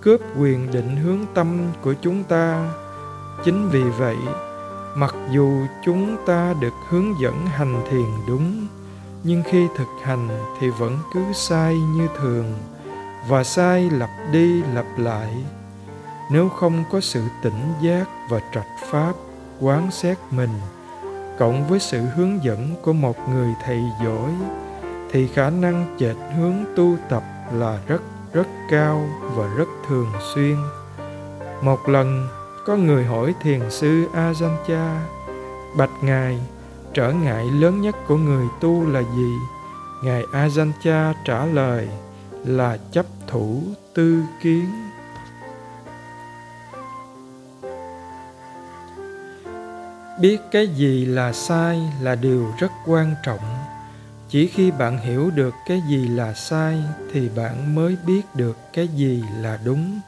cướp 0.00 0.20
quyền 0.38 0.72
định 0.72 0.96
hướng 0.96 1.20
tâm 1.34 1.58
của 1.82 1.94
chúng 2.02 2.24
ta. 2.24 2.70
Chính 3.44 3.68
vì 3.68 3.82
vậy 3.82 4.16
mặc 4.94 5.14
dù 5.30 5.66
chúng 5.84 6.16
ta 6.26 6.54
được 6.60 6.74
hướng 6.88 7.20
dẫn 7.20 7.46
hành 7.46 7.84
thiền 7.90 8.06
đúng, 8.28 8.66
nhưng 9.24 9.42
khi 9.42 9.66
thực 9.76 9.88
hành 10.02 10.28
thì 10.60 10.70
vẫn 10.70 10.98
cứ 11.14 11.20
sai 11.32 11.76
như 11.76 12.08
thường 12.16 12.54
và 13.28 13.44
sai 13.44 13.90
lặp 13.90 14.10
đi 14.32 14.62
lặp 14.62 14.86
lại. 14.96 15.44
Nếu 16.30 16.48
không 16.48 16.84
có 16.92 17.00
sự 17.00 17.22
tỉnh 17.42 17.72
giác 17.82 18.04
và 18.28 18.40
trạch 18.54 18.90
pháp, 18.90 19.12
quán 19.60 19.90
xét 19.90 20.18
mình, 20.30 20.60
cộng 21.38 21.68
với 21.68 21.80
sự 21.80 22.00
hướng 22.00 22.44
dẫn 22.44 22.74
của 22.82 22.92
một 22.92 23.28
người 23.28 23.54
thầy 23.64 23.82
giỏi, 24.04 24.30
thì 25.10 25.26
khả 25.26 25.50
năng 25.50 25.96
chệch 25.98 26.16
hướng 26.36 26.64
tu 26.76 26.96
tập 27.08 27.22
là 27.52 27.78
rất 27.86 28.02
rất 28.32 28.46
cao 28.70 29.08
và 29.34 29.46
rất 29.56 29.68
thường 29.88 30.12
xuyên. 30.34 30.56
Một 31.62 31.88
lần 31.88 32.28
có 32.64 32.76
người 32.76 33.04
hỏi 33.04 33.34
thiền 33.42 33.70
sư 33.70 34.08
ajahn 34.14 34.98
bạch 35.76 35.90
ngài, 36.02 36.38
trở 36.94 37.12
ngại 37.12 37.44
lớn 37.44 37.80
nhất 37.80 37.96
của 38.08 38.16
người 38.16 38.46
tu 38.60 38.86
là 38.86 39.00
gì? 39.00 39.32
Ngài 40.02 40.22
ajahn 40.32 41.12
trả 41.24 41.44
lời, 41.46 41.88
là 42.44 42.78
chấp 42.92 43.06
thủ 43.26 43.62
tư 43.94 44.22
kiến. 44.42 44.70
Biết 50.20 50.38
cái 50.50 50.66
gì 50.66 51.04
là 51.04 51.32
sai 51.32 51.80
là 52.00 52.14
điều 52.14 52.46
rất 52.58 52.72
quan 52.86 53.14
trọng. 53.24 53.40
Chỉ 54.28 54.46
khi 54.46 54.70
bạn 54.70 54.98
hiểu 54.98 55.30
được 55.30 55.54
cái 55.66 55.82
gì 55.88 56.08
là 56.08 56.34
sai 56.34 56.82
thì 57.12 57.28
bạn 57.28 57.74
mới 57.74 57.96
biết 58.06 58.22
được 58.34 58.56
cái 58.72 58.88
gì 58.88 59.24
là 59.40 59.58
đúng 59.64 60.00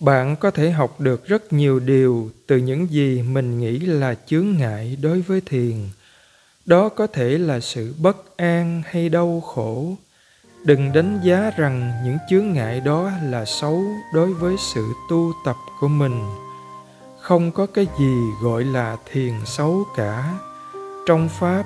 bạn 0.00 0.36
có 0.36 0.50
thể 0.50 0.70
học 0.70 1.00
được 1.00 1.26
rất 1.26 1.52
nhiều 1.52 1.80
điều 1.80 2.30
từ 2.46 2.56
những 2.56 2.90
gì 2.90 3.22
mình 3.22 3.60
nghĩ 3.60 3.78
là 3.78 4.14
chướng 4.26 4.46
ngại 4.58 4.96
đối 5.02 5.20
với 5.20 5.40
thiền. 5.46 5.74
Đó 6.66 6.88
có 6.88 7.06
thể 7.06 7.38
là 7.38 7.60
sự 7.60 7.94
bất 7.98 8.36
an 8.36 8.82
hay 8.86 9.08
đau 9.08 9.40
khổ. 9.40 9.96
Đừng 10.64 10.92
đánh 10.92 11.20
giá 11.24 11.50
rằng 11.56 11.92
những 12.04 12.16
chướng 12.30 12.52
ngại 12.52 12.80
đó 12.80 13.10
là 13.22 13.44
xấu 13.44 13.84
đối 14.14 14.34
với 14.34 14.56
sự 14.74 14.86
tu 15.10 15.32
tập 15.44 15.56
của 15.80 15.88
mình. 15.88 16.20
Không 17.20 17.52
có 17.52 17.66
cái 17.66 17.86
gì 17.98 18.14
gọi 18.42 18.64
là 18.64 18.96
thiền 19.12 19.32
xấu 19.46 19.84
cả. 19.96 20.34
Trong 21.06 21.28
pháp, 21.28 21.64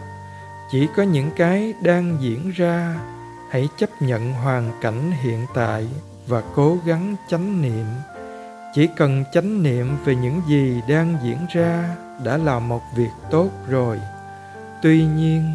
chỉ 0.70 0.86
có 0.96 1.02
những 1.02 1.30
cái 1.36 1.74
đang 1.82 2.18
diễn 2.20 2.50
ra, 2.50 3.00
hãy 3.50 3.68
chấp 3.78 4.02
nhận 4.02 4.32
hoàn 4.32 4.72
cảnh 4.80 5.12
hiện 5.22 5.46
tại 5.54 5.88
và 6.26 6.42
cố 6.54 6.78
gắng 6.86 7.16
chánh 7.30 7.62
niệm 7.62 7.86
chỉ 8.74 8.86
cần 8.96 9.24
chánh 9.32 9.62
niệm 9.62 9.96
về 10.04 10.16
những 10.16 10.40
gì 10.48 10.80
đang 10.88 11.16
diễn 11.22 11.38
ra 11.48 11.96
đã 12.24 12.36
là 12.36 12.58
một 12.58 12.82
việc 12.96 13.10
tốt 13.30 13.50
rồi. 13.68 14.00
Tuy 14.82 15.04
nhiên, 15.04 15.54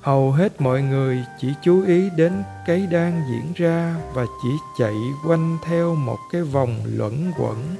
hầu 0.00 0.32
hết 0.32 0.60
mọi 0.60 0.82
người 0.82 1.24
chỉ 1.40 1.54
chú 1.62 1.82
ý 1.82 2.10
đến 2.16 2.32
cái 2.66 2.86
đang 2.90 3.22
diễn 3.30 3.52
ra 3.54 3.94
và 4.14 4.24
chỉ 4.42 4.50
chạy 4.78 4.94
quanh 5.26 5.58
theo 5.64 5.94
một 5.94 6.18
cái 6.32 6.42
vòng 6.42 6.80
luẩn 6.84 7.32
quẩn. 7.38 7.76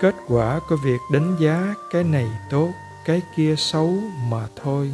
Kết 0.00 0.14
quả 0.28 0.60
của 0.68 0.76
việc 0.84 1.00
đánh 1.12 1.36
giá 1.40 1.74
cái 1.92 2.04
này 2.04 2.26
tốt, 2.50 2.68
cái 3.04 3.22
kia 3.36 3.54
xấu 3.56 3.94
mà 4.30 4.46
thôi. 4.62 4.90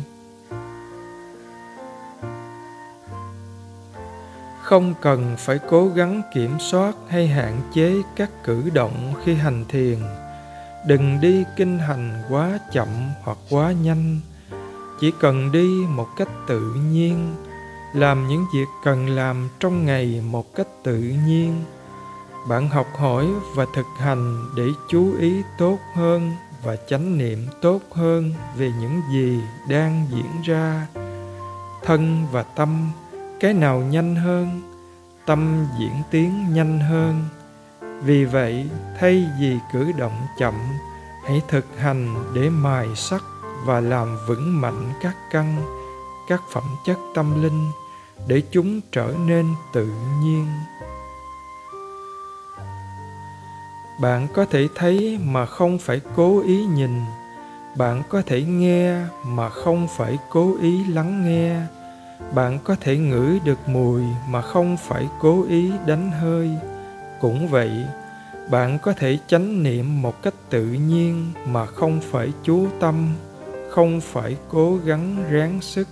Không 4.69 4.95
cần 5.01 5.37
phải 5.39 5.59
cố 5.69 5.89
gắng 5.89 6.23
kiểm 6.35 6.59
soát 6.59 6.97
hay 7.09 7.27
hạn 7.29 7.61
chế 7.75 7.95
các 8.17 8.31
cử 8.45 8.71
động 8.75 9.15
khi 9.25 9.35
hành 9.35 9.65
thiền. 9.69 9.99
Đừng 10.87 11.21
đi 11.21 11.45
kinh 11.57 11.79
hành 11.79 12.23
quá 12.31 12.59
chậm 12.73 12.89
hoặc 13.23 13.39
quá 13.51 13.73
nhanh. 13.73 14.21
Chỉ 15.01 15.13
cần 15.21 15.53
đi 15.53 15.69
một 15.89 16.09
cách 16.17 16.29
tự 16.49 16.61
nhiên. 16.91 17.35
Làm 17.95 18.29
những 18.29 18.45
việc 18.55 18.67
cần 18.85 19.09
làm 19.09 19.49
trong 19.61 19.87
ngày 19.87 20.23
một 20.31 20.55
cách 20.55 20.69
tự 20.83 20.99
nhiên. 21.27 21.65
Bạn 22.49 22.69
học 22.69 22.87
hỏi 22.97 23.27
và 23.55 23.67
thực 23.75 23.87
hành 23.99 24.45
để 24.57 24.67
chú 24.89 25.15
ý 25.21 25.43
tốt 25.59 25.79
hơn 25.95 26.33
và 26.65 26.77
chánh 26.89 27.19
niệm 27.19 27.47
tốt 27.63 27.81
hơn 27.93 28.35
về 28.57 28.73
những 28.81 29.01
gì 29.13 29.41
đang 29.69 30.07
diễn 30.11 30.43
ra. 30.45 30.87
Thân 31.85 32.27
và 32.33 32.43
tâm 32.43 32.91
cái 33.41 33.55
nào 33.55 33.79
nhanh 33.81 34.17
hơn, 34.17 34.61
tâm 35.27 35.67
diễn 35.79 35.93
tiến 36.11 36.55
nhanh 36.55 36.81
hơn. 36.81 37.25
Vì 38.03 38.25
vậy, 38.25 38.71
thay 38.99 39.25
vì 39.41 39.59
cử 39.73 39.93
động 39.99 40.27
chậm, 40.39 40.55
hãy 41.27 41.43
thực 41.49 41.67
hành 41.79 42.33
để 42.35 42.51
mài 42.51 42.87
sắc 42.97 43.23
và 43.67 43.81
làm 43.81 44.19
vững 44.27 44.61
mạnh 44.61 44.93
các 45.03 45.17
căn, 45.31 45.57
các 46.29 46.43
phẩm 46.53 46.65
chất 46.87 46.99
tâm 47.15 47.43
linh 47.43 47.71
để 48.27 48.43
chúng 48.51 48.81
trở 48.93 49.15
nên 49.27 49.47
tự 49.73 49.87
nhiên. 50.23 50.47
Bạn 54.01 54.29
có 54.35 54.45
thể 54.45 54.69
thấy 54.75 55.19
mà 55.25 55.47
không 55.47 55.79
phải 55.79 56.01
cố 56.17 56.43
ý 56.43 56.65
nhìn. 56.65 57.01
Bạn 57.77 58.03
có 58.09 58.23
thể 58.27 58.43
nghe 58.43 58.97
mà 59.27 59.49
không 59.49 59.89
phải 59.97 60.19
cố 60.31 60.57
ý 60.61 60.85
lắng 60.85 61.25
nghe 61.25 61.61
bạn 62.35 62.59
có 62.65 62.77
thể 62.81 62.97
ngửi 62.97 63.41
được 63.45 63.59
mùi 63.69 64.03
mà 64.29 64.43
không 64.43 64.77
phải 64.77 65.09
cố 65.21 65.45
ý 65.49 65.73
đánh 65.87 66.11
hơi. 66.11 66.51
Cũng 67.21 67.49
vậy, 67.49 67.71
bạn 68.51 68.79
có 68.83 68.93
thể 68.93 69.19
chánh 69.27 69.63
niệm 69.63 70.03
một 70.03 70.23
cách 70.23 70.35
tự 70.51 70.65
nhiên 70.65 71.33
mà 71.47 71.67
không 71.67 72.01
phải 72.01 72.33
chú 72.43 72.67
tâm, 72.81 73.15
không 73.71 74.01
phải 74.01 74.37
cố 74.49 74.79
gắng 74.85 75.25
ráng 75.31 75.61
sức. 75.61 75.89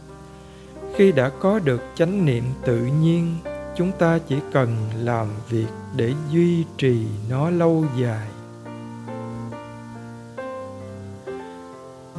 Khi 0.94 1.12
đã 1.12 1.30
có 1.40 1.58
được 1.58 1.82
chánh 1.94 2.24
niệm 2.24 2.44
tự 2.64 2.78
nhiên, 2.78 3.36
chúng 3.76 3.92
ta 3.92 4.18
chỉ 4.28 4.36
cần 4.52 4.76
làm 5.02 5.26
việc 5.48 5.66
để 5.96 6.12
duy 6.30 6.64
trì 6.78 7.06
nó 7.30 7.50
lâu 7.50 7.84
dài. 7.98 8.28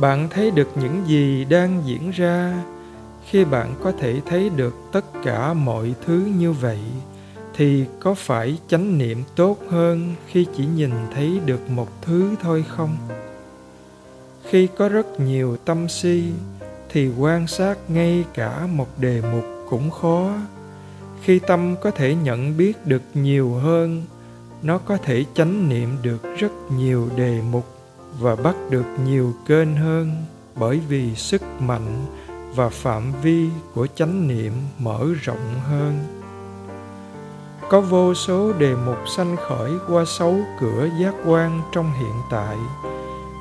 Bạn 0.01 0.27
thấy 0.29 0.51
được 0.51 0.67
những 0.75 1.03
gì 1.07 1.45
đang 1.45 1.81
diễn 1.85 2.11
ra 2.11 2.63
khi 3.29 3.45
bạn 3.45 3.75
có 3.83 3.91
thể 3.91 4.21
thấy 4.25 4.49
được 4.49 4.75
tất 4.91 5.05
cả 5.23 5.53
mọi 5.53 5.93
thứ 6.05 6.27
như 6.37 6.51
vậy, 6.51 6.79
thì 7.53 7.85
có 7.99 8.13
phải 8.13 8.57
chánh 8.67 8.97
niệm 8.97 9.23
tốt 9.35 9.57
hơn 9.69 10.15
khi 10.27 10.45
chỉ 10.57 10.65
nhìn 10.65 10.91
thấy 11.13 11.39
được 11.45 11.69
một 11.69 11.87
thứ 12.01 12.35
thôi 12.41 12.65
không? 12.67 12.97
Khi 14.43 14.67
có 14.77 14.89
rất 14.89 15.19
nhiều 15.19 15.57
tâm 15.65 15.87
si, 15.89 16.23
thì 16.89 17.09
quan 17.19 17.47
sát 17.47 17.77
ngay 17.87 18.23
cả 18.33 18.67
một 18.67 18.87
đề 18.99 19.21
mục 19.31 19.45
cũng 19.69 19.91
khó. 19.91 20.31
Khi 21.23 21.39
tâm 21.39 21.75
có 21.81 21.91
thể 21.91 22.15
nhận 22.15 22.57
biết 22.57 22.85
được 22.85 23.01
nhiều 23.13 23.53
hơn, 23.53 24.03
nó 24.61 24.77
có 24.77 24.97
thể 24.97 25.25
chánh 25.33 25.69
niệm 25.69 25.97
được 26.03 26.23
rất 26.37 26.51
nhiều 26.77 27.09
đề 27.15 27.41
mục 27.51 27.65
và 28.19 28.35
bắt 28.35 28.55
được 28.69 28.85
nhiều 29.05 29.33
kênh 29.47 29.75
hơn 29.75 30.11
bởi 30.55 30.79
vì 30.89 31.15
sức 31.15 31.41
mạnh 31.59 32.05
và 32.57 32.69
phạm 32.69 33.11
vi 33.21 33.49
của 33.75 33.87
chánh 33.95 34.27
niệm 34.27 34.53
mở 34.79 35.05
rộng 35.21 35.59
hơn. 35.69 35.99
Có 37.69 37.81
vô 37.81 38.13
số 38.13 38.53
đề 38.53 38.75
mục 38.75 38.97
sanh 39.17 39.35
khởi 39.47 39.71
qua 39.87 40.03
sáu 40.05 40.35
cửa 40.59 40.87
giác 40.99 41.13
quan 41.25 41.61
trong 41.71 41.93
hiện 41.93 42.13
tại. 42.31 42.57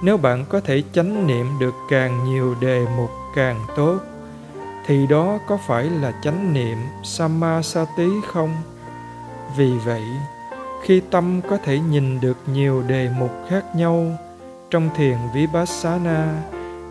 Nếu 0.03 0.17
bạn 0.17 0.45
có 0.49 0.61
thể 0.61 0.83
chánh 0.93 1.27
niệm 1.27 1.47
được 1.61 1.75
càng 1.91 2.25
nhiều 2.25 2.55
đề 2.61 2.87
mục 2.97 3.11
càng 3.35 3.61
tốt, 3.77 3.99
thì 4.87 5.07
đó 5.07 5.39
có 5.49 5.59
phải 5.67 5.85
là 5.85 6.13
chánh 6.23 6.53
niệm 6.53 6.79
samasati 7.05 8.11
không? 8.27 8.57
Vì 9.57 9.73
vậy, 9.85 10.05
khi 10.83 11.03
tâm 11.11 11.41
có 11.51 11.57
thể 11.65 11.79
nhìn 11.79 12.21
được 12.21 12.37
nhiều 12.47 12.83
đề 12.83 13.11
mục 13.19 13.31
khác 13.49 13.65
nhau, 13.77 14.07
trong 14.71 14.89
thiền 14.97 15.17
vipassana 15.35 16.43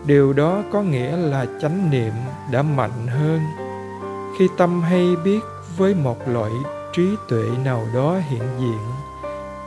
điều 0.06 0.32
đó 0.32 0.62
có 0.72 0.82
nghĩa 0.82 1.16
là 1.16 1.46
chánh 1.60 1.90
niệm 1.90 2.12
đã 2.50 2.62
mạnh 2.62 3.06
hơn. 3.06 3.40
Khi 4.38 4.48
tâm 4.56 4.82
hay 4.82 5.16
biết 5.24 5.40
với 5.76 5.94
một 5.94 6.28
loại 6.28 6.50
trí 6.92 7.08
tuệ 7.28 7.44
nào 7.64 7.86
đó 7.94 8.18
hiện 8.28 8.42
diện, 8.60 8.78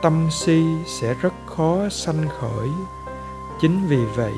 tâm 0.02 0.28
si 0.30 0.62
sẽ 1.00 1.14
rất 1.14 1.32
khó 1.46 1.88
sanh 1.90 2.28
khởi. 2.40 2.68
Chính 3.60 3.86
vì 3.88 4.04
vậy, 4.16 4.34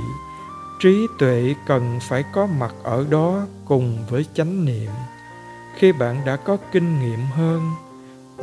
trí 0.80 1.06
tuệ 1.18 1.54
cần 1.66 1.98
phải 2.08 2.24
có 2.32 2.46
mặt 2.46 2.74
ở 2.82 3.06
đó 3.10 3.40
cùng 3.64 3.98
với 4.10 4.26
chánh 4.34 4.64
niệm. 4.64 4.90
Khi 5.76 5.92
bạn 5.92 6.16
đã 6.26 6.36
có 6.36 6.56
kinh 6.72 7.00
nghiệm 7.00 7.20
hơn, 7.34 7.70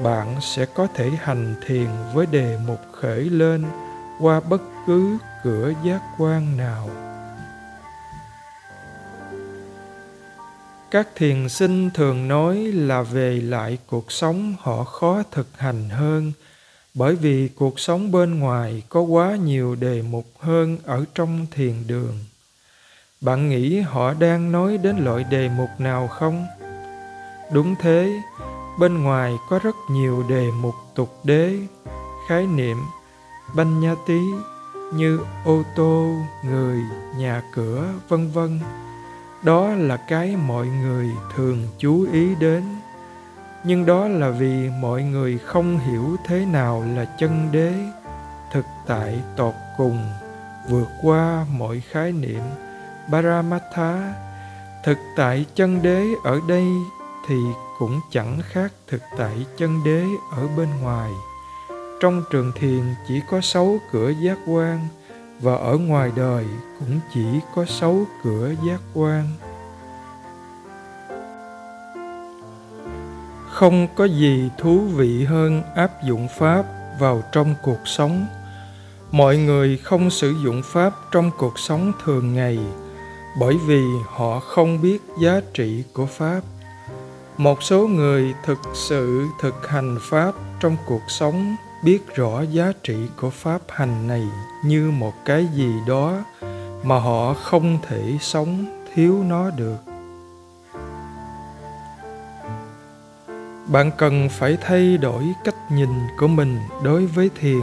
bạn 0.04 0.36
sẽ 0.42 0.66
có 0.66 0.88
thể 0.96 1.12
hành 1.22 1.56
thiền 1.68 1.88
với 2.14 2.26
đề 2.26 2.58
mục 2.68 2.80
khởi 2.92 3.24
lên 3.24 3.66
qua 4.20 4.40
bất 4.40 4.62
cứ 4.88 5.18
cửa 5.44 5.74
giác 5.84 6.02
quan 6.18 6.58
nào. 6.58 6.90
Các 10.92 11.08
thiền 11.16 11.50
sinh 11.50 11.90
thường 11.94 12.28
nói 12.28 12.58
là 12.58 13.02
về 13.02 13.42
lại 13.42 13.78
cuộc 13.88 14.12
sống 14.12 14.56
họ 14.60 14.84
khó 14.84 15.24
thực 15.32 15.48
hành 15.58 15.90
hơn. 15.90 16.32
Bởi 16.94 17.16
vì 17.16 17.50
cuộc 17.56 17.80
sống 17.80 18.12
bên 18.12 18.40
ngoài 18.40 18.84
có 18.90 19.02
quá 19.02 19.36
nhiều 19.36 19.76
đề 19.76 20.02
mục 20.02 20.26
hơn 20.40 20.78
ở 20.86 21.06
trong 21.16 21.46
thiền 21.52 21.74
đường. 21.88 22.18
Bạn 23.22 23.50
nghĩ 23.50 23.80
họ 23.80 24.14
đang 24.14 24.52
nói 24.52 24.78
đến 24.78 24.98
loại 24.98 25.24
đề 25.24 25.50
mục 25.50 25.70
nào 25.80 26.08
không? 26.08 26.48
Đúng 27.54 27.76
thế, 27.82 28.12
bên 28.80 29.04
ngoài 29.04 29.34
có 29.50 29.60
rất 29.60 29.76
nhiều 29.92 30.24
đề 30.30 30.48
mục 30.62 30.76
tục 30.96 31.20
đế, 31.24 31.58
khái 32.28 32.48
niệm, 32.48 32.78
banh 33.56 33.80
nha 33.80 33.96
tí 34.08 34.20
như 34.94 35.20
ô 35.46 35.64
tô, 35.76 36.16
người, 36.46 36.82
nhà 37.18 37.44
cửa, 37.54 37.88
vân 38.10 38.32
vân 38.32 38.60
đó 39.44 39.70
là 39.70 39.98
cái 39.98 40.36
mọi 40.36 40.68
người 40.68 41.10
thường 41.36 41.68
chú 41.78 42.08
ý 42.12 42.36
đến 42.36 42.64
nhưng 43.64 43.86
đó 43.86 44.08
là 44.08 44.30
vì 44.30 44.70
mọi 44.82 45.04
người 45.04 45.38
không 45.38 45.80
hiểu 45.80 46.16
thế 46.26 46.46
nào 46.46 46.86
là 46.96 47.06
chân 47.06 47.50
đế 47.52 47.74
thực 48.52 48.66
tại 48.88 49.20
tột 49.38 49.54
cùng 49.78 50.00
vượt 50.70 50.88
qua 51.02 51.46
mọi 51.58 51.82
khái 51.92 52.12
niệm 52.12 52.42
Paramatha, 53.12 54.14
thực 54.84 54.98
tại 55.16 55.46
chân 55.56 55.82
đế 55.82 56.06
ở 56.24 56.40
đây 56.48 56.66
thì 57.28 57.36
cũng 57.80 58.00
chẳng 58.12 58.40
khác 58.44 58.72
thực 58.88 59.02
tại 59.18 59.46
chân 59.58 59.84
đế 59.86 60.04
ở 60.32 60.48
bên 60.58 60.68
ngoài. 60.82 61.12
Trong 62.00 62.24
trường 62.32 62.52
thiền 62.60 62.96
chỉ 63.08 63.22
có 63.32 63.42
sáu 63.42 63.78
cửa 63.92 64.10
giác 64.10 64.38
quan 64.48 64.88
và 65.40 65.56
ở 65.56 65.78
ngoài 65.78 66.12
đời 66.16 66.46
cũng 66.80 67.00
chỉ 67.14 67.26
có 67.56 67.66
sáu 67.66 68.06
cửa 68.24 68.52
giác 68.68 68.82
quan. 68.94 69.28
Không 73.52 73.88
có 73.96 74.06
gì 74.06 74.50
thú 74.58 74.80
vị 74.80 75.24
hơn 75.24 75.64
áp 75.76 75.92
dụng 76.04 76.28
pháp 76.38 76.66
vào 77.00 77.24
trong 77.32 77.56
cuộc 77.64 77.80
sống. 77.86 78.26
Mọi 79.12 79.38
người 79.38 79.78
không 79.78 80.10
sử 80.10 80.36
dụng 80.44 80.62
pháp 80.66 80.94
trong 81.12 81.32
cuộc 81.38 81.60
sống 81.60 81.92
thường 82.04 82.34
ngày, 82.34 82.60
bởi 83.40 83.58
vì 83.68 83.84
họ 84.08 84.40
không 84.40 84.82
biết 84.82 85.02
giá 85.22 85.42
trị 85.54 85.84
của 85.94 86.06
pháp 86.06 86.42
một 87.40 87.64
số 87.64 87.88
người 87.88 88.34
thực 88.46 88.60
sự 88.74 89.26
thực 89.40 89.68
hành 89.68 89.98
pháp 90.02 90.32
trong 90.60 90.78
cuộc 90.86 91.02
sống 91.08 91.56
biết 91.84 92.16
rõ 92.16 92.42
giá 92.42 92.72
trị 92.84 92.96
của 93.18 93.30
pháp 93.30 93.62
hành 93.68 94.08
này 94.08 94.24
như 94.66 94.92
một 94.92 95.14
cái 95.26 95.48
gì 95.54 95.74
đó 95.88 96.24
mà 96.84 97.00
họ 97.00 97.34
không 97.34 97.78
thể 97.88 98.18
sống 98.22 98.66
thiếu 98.94 99.24
nó 99.24 99.50
được. 99.50 99.78
Bạn 103.68 103.92
cần 103.98 104.30
phải 104.30 104.58
thay 104.62 104.98
đổi 104.98 105.24
cách 105.44 105.72
nhìn 105.72 105.90
của 106.18 106.28
mình 106.28 106.60
đối 106.84 107.06
với 107.06 107.30
thiền. 107.40 107.62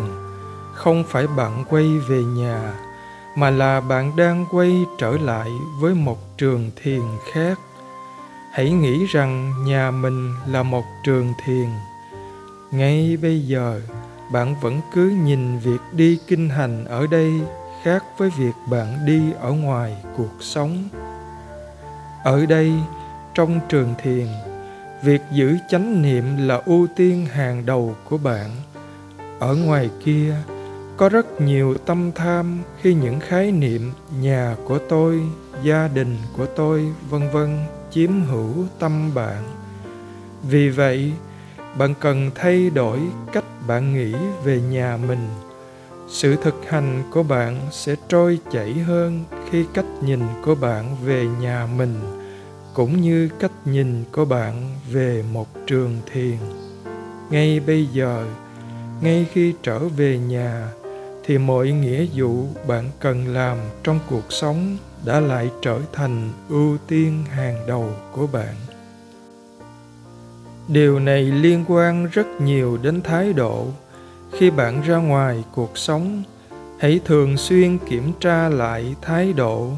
Không 0.74 1.04
phải 1.08 1.26
bạn 1.26 1.64
quay 1.68 1.84
về 2.08 2.22
nhà, 2.22 2.74
mà 3.36 3.50
là 3.50 3.80
bạn 3.80 4.16
đang 4.16 4.46
quay 4.50 4.84
trở 4.98 5.10
lại 5.10 5.50
với 5.80 5.94
một 5.94 6.18
trường 6.38 6.70
thiền 6.82 7.02
khác. 7.32 7.58
Hãy 8.52 8.70
nghĩ 8.70 9.06
rằng 9.06 9.52
nhà 9.64 9.90
mình 9.90 10.34
là 10.46 10.62
một 10.62 10.84
trường 11.04 11.32
thiền. 11.44 11.68
Ngay 12.70 13.18
bây 13.22 13.40
giờ 13.40 13.80
bạn 14.32 14.54
vẫn 14.60 14.80
cứ 14.92 15.08
nhìn 15.24 15.58
việc 15.58 15.80
đi 15.92 16.18
kinh 16.26 16.48
hành 16.48 16.84
ở 16.84 17.06
đây 17.06 17.40
khác 17.82 18.04
với 18.18 18.30
việc 18.38 18.52
bạn 18.70 19.06
đi 19.06 19.32
ở 19.40 19.52
ngoài 19.52 19.96
cuộc 20.16 20.34
sống. 20.40 20.88
Ở 22.24 22.46
đây, 22.46 22.72
trong 23.34 23.60
trường 23.68 23.94
thiền, 24.02 24.26
việc 25.02 25.20
giữ 25.32 25.56
chánh 25.70 26.02
niệm 26.02 26.24
là 26.36 26.62
ưu 26.66 26.86
tiên 26.96 27.26
hàng 27.26 27.66
đầu 27.66 27.94
của 28.04 28.18
bạn. 28.18 28.50
Ở 29.38 29.54
ngoài 29.54 29.90
kia, 30.04 30.34
có 30.96 31.08
rất 31.08 31.40
nhiều 31.40 31.74
tâm 31.74 32.12
tham 32.14 32.62
khi 32.80 32.94
những 32.94 33.20
khái 33.20 33.52
niệm 33.52 33.92
nhà 34.20 34.56
của 34.64 34.78
tôi, 34.88 35.22
gia 35.62 35.88
đình 35.88 36.16
của 36.36 36.46
tôi, 36.46 36.92
vân 37.10 37.30
vân, 37.30 37.58
chiếm 37.90 38.22
hữu 38.22 38.54
tâm 38.78 39.14
bạn. 39.14 39.42
Vì 40.42 40.68
vậy, 40.68 41.12
bạn 41.78 41.94
cần 42.00 42.30
thay 42.34 42.70
đổi 42.70 43.00
cách 43.32 43.44
bạn 43.66 43.94
nghĩ 43.94 44.14
về 44.44 44.60
nhà 44.60 44.98
mình, 45.08 45.28
sự 46.08 46.36
thực 46.42 46.54
hành 46.68 47.02
của 47.10 47.22
bạn 47.22 47.60
sẽ 47.70 47.96
trôi 48.08 48.38
chảy 48.52 48.72
hơn 48.72 49.24
khi 49.50 49.64
cách 49.74 49.84
nhìn 50.02 50.20
của 50.44 50.54
bạn 50.54 50.96
về 51.04 51.26
nhà 51.40 51.68
mình, 51.76 51.94
cũng 52.74 53.00
như 53.00 53.28
cách 53.40 53.52
nhìn 53.64 54.04
của 54.12 54.24
bạn 54.24 54.70
về 54.90 55.24
một 55.32 55.48
trường 55.66 55.98
thiền. 56.12 56.36
Ngay 57.30 57.60
bây 57.60 57.86
giờ, 57.86 58.26
ngay 59.02 59.26
khi 59.32 59.54
trở 59.62 59.78
về 59.78 60.18
nhà, 60.18 60.68
thì 61.24 61.38
mọi 61.38 61.70
nghĩa 61.70 62.06
vụ 62.14 62.44
bạn 62.66 62.90
cần 63.00 63.34
làm 63.34 63.58
trong 63.82 63.98
cuộc 64.10 64.32
sống 64.32 64.76
đã 65.04 65.20
lại 65.20 65.50
trở 65.62 65.80
thành 65.92 66.32
ưu 66.48 66.76
tiên 66.88 67.24
hàng 67.30 67.66
đầu 67.66 67.90
của 68.12 68.26
bạn 68.26 68.54
điều 70.68 70.98
này 70.98 71.22
liên 71.22 71.64
quan 71.68 72.08
rất 72.12 72.26
nhiều 72.40 72.78
đến 72.82 73.02
thái 73.02 73.32
độ. 73.32 73.66
Khi 74.32 74.50
bạn 74.50 74.82
ra 74.82 74.96
ngoài 74.96 75.44
cuộc 75.54 75.78
sống, 75.78 76.22
hãy 76.78 77.00
thường 77.04 77.36
xuyên 77.36 77.78
kiểm 77.78 78.12
tra 78.20 78.48
lại 78.48 78.94
thái 79.02 79.32
độ, 79.32 79.70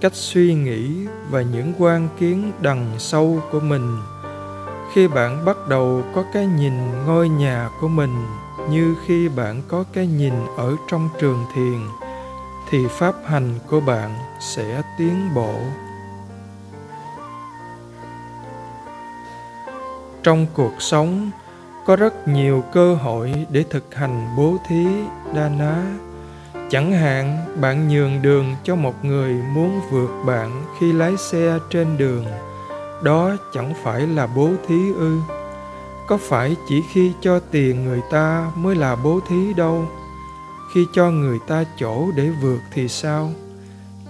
cách 0.00 0.14
suy 0.14 0.54
nghĩ 0.54 1.06
và 1.30 1.42
những 1.42 1.72
quan 1.78 2.08
kiến 2.20 2.52
đằng 2.60 2.90
sâu 2.98 3.42
của 3.52 3.60
mình. 3.60 3.96
Khi 4.94 5.08
bạn 5.08 5.44
bắt 5.44 5.56
đầu 5.68 6.02
có 6.14 6.24
cái 6.32 6.46
nhìn 6.46 6.72
ngôi 7.06 7.28
nhà 7.28 7.68
của 7.80 7.88
mình 7.88 8.26
như 8.70 8.94
khi 9.06 9.28
bạn 9.28 9.62
có 9.68 9.84
cái 9.92 10.06
nhìn 10.06 10.34
ở 10.56 10.76
trong 10.90 11.08
trường 11.20 11.44
thiền, 11.54 11.80
thì 12.70 12.78
pháp 12.90 13.14
hành 13.26 13.54
của 13.70 13.80
bạn 13.80 14.14
sẽ 14.40 14.82
tiến 14.98 15.34
bộ. 15.34 15.54
Trong 20.26 20.46
cuộc 20.54 20.72
sống 20.78 21.30
có 21.84 21.96
rất 21.96 22.28
nhiều 22.28 22.64
cơ 22.72 22.94
hội 22.94 23.46
để 23.50 23.64
thực 23.70 23.94
hành 23.94 24.34
bố 24.36 24.56
thí 24.68 24.86
đa 25.34 25.48
ná. 25.48 25.82
Chẳng 26.70 26.92
hạn, 26.92 27.46
bạn 27.60 27.88
nhường 27.88 28.22
đường 28.22 28.56
cho 28.64 28.76
một 28.76 29.04
người 29.04 29.32
muốn 29.32 29.80
vượt 29.90 30.10
bạn 30.26 30.62
khi 30.80 30.92
lái 30.92 31.16
xe 31.16 31.58
trên 31.70 31.98
đường. 31.98 32.24
Đó 33.02 33.36
chẳng 33.54 33.74
phải 33.82 34.00
là 34.00 34.26
bố 34.26 34.50
thí 34.68 34.92
ư. 34.96 35.18
Có 36.06 36.16
phải 36.16 36.56
chỉ 36.68 36.82
khi 36.92 37.12
cho 37.20 37.40
tiền 37.50 37.84
người 37.84 38.00
ta 38.10 38.50
mới 38.56 38.76
là 38.76 38.96
bố 38.96 39.20
thí 39.28 39.54
đâu? 39.54 39.88
Khi 40.74 40.86
cho 40.92 41.10
người 41.10 41.38
ta 41.46 41.64
chỗ 41.78 42.10
để 42.16 42.28
vượt 42.42 42.60
thì 42.72 42.88
sao? 42.88 43.30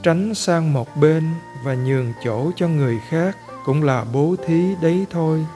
Tránh 0.03 0.35
sang 0.35 0.73
một 0.73 0.97
bên 0.97 1.25
và 1.65 1.75
nhường 1.75 2.13
chỗ 2.25 2.51
cho 2.57 2.69
người 2.69 3.01
khác 3.09 3.37
cũng 3.65 3.83
là 3.83 4.05
bố 4.13 4.35
thí 4.47 4.75
đấy 4.83 5.07
thôi 5.11 5.47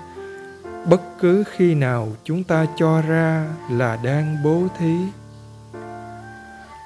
bất 0.87 1.01
cứ 1.21 1.45
khi 1.51 1.75
nào 1.75 2.09
chúng 2.25 2.45
ta 2.45 2.66
cho 2.77 3.01
ra 3.01 3.47
là 3.71 3.99
đang 4.05 4.37
bố 4.45 4.66
thí. 4.79 4.97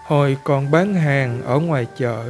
Hồi 0.07 0.37
còn 0.45 0.71
bán 0.71 0.95
hàng 0.95 1.43
ở 1.43 1.59
ngoài 1.59 1.87
chợ 1.99 2.25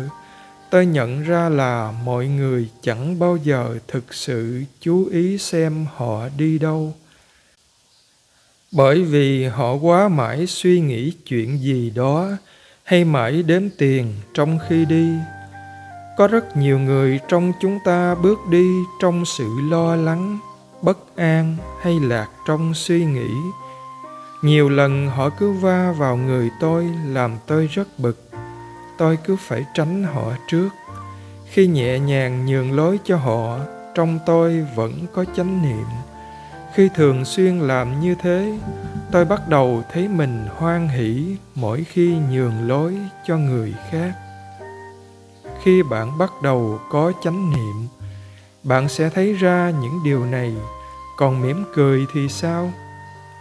tôi 0.70 0.86
nhận 0.86 1.22
ra 1.22 1.48
là 1.48 1.92
mọi 2.04 2.26
người 2.26 2.68
chẳng 2.82 3.18
bao 3.18 3.36
giờ 3.36 3.78
thực 3.88 4.14
sự 4.14 4.62
chú 4.80 5.06
ý 5.06 5.38
xem 5.38 5.86
họ 5.96 6.28
đi 6.38 6.58
đâu. 6.58 6.94
Bởi 8.72 9.02
vì 9.02 9.44
họ 9.44 9.74
quá 9.74 10.08
mãi 10.08 10.46
suy 10.46 10.80
nghĩ 10.80 11.12
chuyện 11.26 11.58
gì 11.58 11.90
đó 11.90 12.30
hay 12.82 13.04
mãi 13.04 13.42
đếm 13.42 13.62
tiền 13.78 14.14
trong 14.34 14.58
khi 14.68 14.84
đi. 14.84 15.08
Có 16.16 16.28
rất 16.28 16.56
nhiều 16.56 16.78
người 16.78 17.20
trong 17.28 17.52
chúng 17.60 17.78
ta 17.84 18.14
bước 18.14 18.38
đi 18.50 18.66
trong 19.02 19.24
sự 19.24 19.48
lo 19.70 19.96
lắng 19.96 20.38
bất 20.84 21.16
an 21.16 21.56
hay 21.80 22.00
lạc 22.00 22.28
trong 22.46 22.74
suy 22.74 23.04
nghĩ. 23.04 23.30
Nhiều 24.42 24.68
lần 24.68 25.08
họ 25.08 25.30
cứ 25.30 25.52
va 25.52 25.94
vào 25.98 26.16
người 26.16 26.50
tôi 26.60 26.90
làm 27.06 27.36
tôi 27.46 27.66
rất 27.66 27.98
bực. 27.98 28.28
Tôi 28.98 29.18
cứ 29.24 29.36
phải 29.36 29.64
tránh 29.74 30.04
họ 30.04 30.32
trước. 30.48 30.68
Khi 31.46 31.66
nhẹ 31.66 31.98
nhàng 31.98 32.46
nhường 32.46 32.72
lối 32.76 32.98
cho 33.04 33.16
họ, 33.16 33.58
trong 33.94 34.18
tôi 34.26 34.66
vẫn 34.74 35.06
có 35.14 35.24
chánh 35.36 35.62
niệm. 35.62 35.86
Khi 36.74 36.88
thường 36.94 37.24
xuyên 37.24 37.58
làm 37.58 38.00
như 38.00 38.14
thế, 38.22 38.58
tôi 39.12 39.24
bắt 39.24 39.48
đầu 39.48 39.82
thấy 39.92 40.08
mình 40.08 40.46
hoan 40.56 40.88
hỷ 40.88 41.36
mỗi 41.54 41.84
khi 41.84 42.16
nhường 42.30 42.68
lối 42.68 42.98
cho 43.26 43.36
người 43.36 43.74
khác. 43.90 44.12
Khi 45.62 45.82
bạn 45.82 46.18
bắt 46.18 46.42
đầu 46.42 46.78
có 46.90 47.12
chánh 47.22 47.50
niệm, 47.50 47.88
bạn 48.62 48.88
sẽ 48.88 49.10
thấy 49.10 49.32
ra 49.32 49.72
những 49.80 50.00
điều 50.04 50.24
này 50.24 50.54
còn 51.16 51.42
mỉm 51.42 51.64
cười 51.74 52.06
thì 52.12 52.28
sao? 52.28 52.72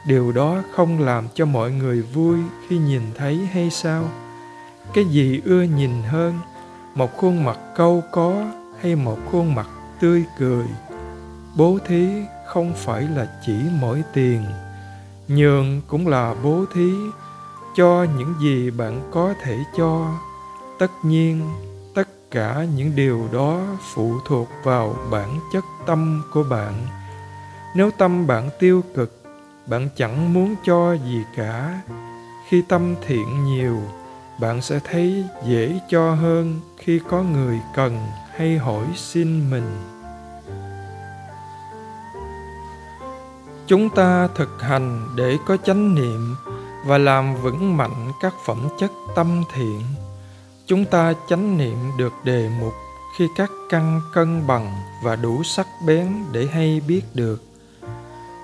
Điều 0.05 0.31
đó 0.31 0.61
không 0.75 0.99
làm 0.99 1.27
cho 1.33 1.45
mọi 1.45 1.71
người 1.71 2.01
vui 2.01 2.37
khi 2.67 2.77
nhìn 2.77 3.01
thấy 3.17 3.47
hay 3.53 3.69
sao? 3.69 4.03
Cái 4.93 5.05
gì 5.05 5.41
ưa 5.45 5.61
nhìn 5.61 6.03
hơn, 6.03 6.39
một 6.95 7.17
khuôn 7.17 7.43
mặt 7.43 7.59
câu 7.75 8.03
có 8.11 8.45
hay 8.81 8.95
một 8.95 9.17
khuôn 9.31 9.55
mặt 9.55 9.67
tươi 9.99 10.23
cười? 10.39 10.65
Bố 11.57 11.77
thí 11.87 12.07
không 12.47 12.73
phải 12.75 13.01
là 13.01 13.39
chỉ 13.45 13.55
mỗi 13.81 14.03
tiền, 14.13 14.45
nhường 15.27 15.81
cũng 15.87 16.07
là 16.07 16.35
bố 16.43 16.65
thí. 16.73 16.93
Cho 17.75 18.05
những 18.17 18.33
gì 18.41 18.71
bạn 18.71 19.09
có 19.11 19.33
thể 19.43 19.59
cho, 19.77 20.19
tất 20.79 20.91
nhiên, 21.03 21.49
tất 21.95 22.07
cả 22.31 22.65
những 22.75 22.95
điều 22.95 23.27
đó 23.31 23.61
phụ 23.93 24.15
thuộc 24.25 24.49
vào 24.63 24.95
bản 25.11 25.39
chất 25.53 25.63
tâm 25.85 26.23
của 26.33 26.43
bạn 26.43 26.73
nếu 27.75 27.91
tâm 27.91 28.27
bạn 28.27 28.49
tiêu 28.59 28.83
cực, 28.95 29.23
bạn 29.67 29.89
chẳng 29.95 30.33
muốn 30.33 30.55
cho 30.65 30.93
gì 30.93 31.23
cả. 31.35 31.81
Khi 32.49 32.63
tâm 32.69 32.95
thiện 33.07 33.45
nhiều, 33.45 33.81
bạn 34.39 34.61
sẽ 34.61 34.79
thấy 34.83 35.25
dễ 35.47 35.79
cho 35.89 36.13
hơn 36.13 36.59
khi 36.77 36.99
có 37.09 37.23
người 37.23 37.59
cần 37.75 37.97
hay 38.35 38.57
hỏi 38.57 38.85
xin 38.95 39.51
mình. 39.51 39.77
Chúng 43.67 43.89
ta 43.89 44.27
thực 44.35 44.61
hành 44.61 45.07
để 45.15 45.37
có 45.45 45.57
chánh 45.57 45.95
niệm 45.95 46.35
và 46.85 46.97
làm 46.97 47.35
vững 47.35 47.77
mạnh 47.77 48.11
các 48.21 48.33
phẩm 48.45 48.67
chất 48.79 48.91
tâm 49.15 49.43
thiện. 49.53 49.81
Chúng 50.65 50.85
ta 50.85 51.13
chánh 51.29 51.57
niệm 51.57 51.77
được 51.97 52.13
đề 52.23 52.49
mục 52.59 52.73
khi 53.17 53.27
các 53.35 53.51
căn 53.69 54.01
cân 54.13 54.47
bằng 54.47 54.73
và 55.03 55.15
đủ 55.15 55.43
sắc 55.43 55.67
bén 55.87 56.25
để 56.31 56.47
hay 56.51 56.81
biết 56.87 57.01
được 57.13 57.52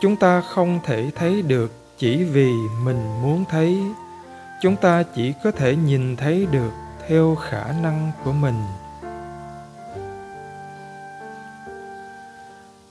chúng 0.02 0.16
ta 0.16 0.42
không 0.42 0.80
thể 0.84 1.12
thấy 1.16 1.42
được 1.42 1.72
chỉ 1.98 2.24
vì 2.24 2.52
mình 2.84 3.22
muốn 3.22 3.46
thấy. 3.50 3.78
Chúng 4.62 4.76
ta 4.76 5.04
chỉ 5.16 5.34
có 5.44 5.52
thể 5.52 5.76
nhìn 5.76 6.16
thấy 6.16 6.48
được 6.52 6.72
theo 7.08 7.36
khả 7.36 7.72
năng 7.82 8.12
của 8.24 8.32
mình. 8.32 8.62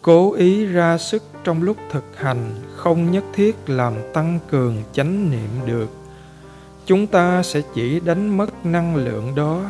Cố 0.03 0.33
ý 0.33 0.67
ra 0.67 0.99
sức 0.99 1.23
trong 1.45 1.63
lúc 1.63 1.77
thực 1.91 2.05
hành 2.17 2.55
không 2.77 3.11
nhất 3.11 3.25
thiết 3.35 3.57
làm 3.67 3.95
tăng 4.15 4.39
cường 4.51 4.83
chánh 4.93 5.31
niệm 5.31 5.67
được. 5.67 5.91
Chúng 6.87 7.07
ta 7.07 7.43
sẽ 7.43 7.61
chỉ 7.75 8.01
đánh 8.01 8.37
mất 8.37 8.67
năng 8.67 8.97
lượng 8.97 9.35
đó. 9.35 9.65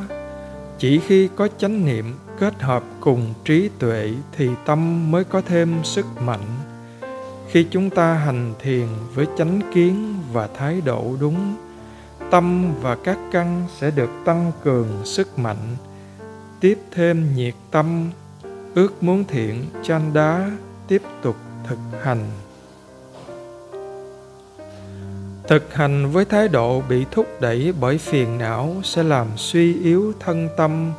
Chỉ 0.78 1.00
khi 1.06 1.28
có 1.36 1.48
chánh 1.58 1.84
niệm 1.84 2.18
kết 2.38 2.62
hợp 2.62 2.84
cùng 3.00 3.34
trí 3.44 3.70
tuệ 3.78 4.12
thì 4.36 4.48
tâm 4.66 5.10
mới 5.10 5.24
có 5.24 5.40
thêm 5.40 5.74
sức 5.84 6.06
mạnh 6.20 6.67
khi 7.48 7.66
chúng 7.70 7.90
ta 7.90 8.14
hành 8.14 8.54
thiền 8.58 8.86
với 9.14 9.26
chánh 9.38 9.60
kiến 9.74 10.14
và 10.32 10.48
thái 10.56 10.80
độ 10.80 11.16
đúng, 11.20 11.56
tâm 12.30 12.74
và 12.80 12.96
các 13.04 13.18
căn 13.32 13.66
sẽ 13.78 13.90
được 13.90 14.10
tăng 14.24 14.52
cường 14.64 14.88
sức 15.04 15.38
mạnh. 15.38 15.76
Tiếp 16.60 16.78
thêm 16.90 17.34
nhiệt 17.36 17.54
tâm, 17.70 18.10
ước 18.74 19.02
muốn 19.02 19.24
thiện 19.24 19.64
chan 19.82 20.12
đá 20.14 20.50
tiếp 20.88 21.02
tục 21.22 21.36
thực 21.64 21.78
hành. 22.02 22.24
Thực 25.48 25.74
hành 25.74 26.10
với 26.10 26.24
thái 26.24 26.48
độ 26.48 26.82
bị 26.88 27.04
thúc 27.10 27.26
đẩy 27.40 27.74
bởi 27.80 27.98
phiền 27.98 28.38
não 28.38 28.76
sẽ 28.84 29.02
làm 29.02 29.26
suy 29.36 29.82
yếu 29.82 30.12
thân 30.20 30.48
tâm. 30.56 30.92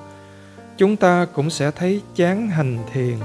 Chúng 0.78 0.96
ta 0.96 1.26
cũng 1.34 1.50
sẽ 1.50 1.72
thấy 1.72 2.02
chán 2.16 2.48
hành 2.48 2.78
thiền 2.94 3.18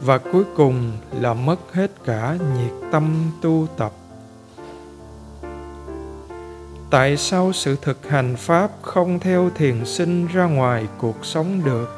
và 0.00 0.18
cuối 0.18 0.44
cùng 0.56 0.92
là 1.20 1.34
mất 1.34 1.56
hết 1.72 1.90
cả 2.04 2.36
nhiệt 2.56 2.72
tâm 2.92 3.30
tu 3.42 3.66
tập. 3.76 3.92
Tại 6.90 7.16
sao 7.16 7.52
sự 7.52 7.76
thực 7.82 8.08
hành 8.08 8.36
pháp 8.36 8.70
không 8.82 9.18
theo 9.18 9.50
thiền 9.54 9.84
sinh 9.84 10.26
ra 10.26 10.44
ngoài 10.44 10.88
cuộc 10.98 11.24
sống 11.24 11.64
được? 11.64 11.88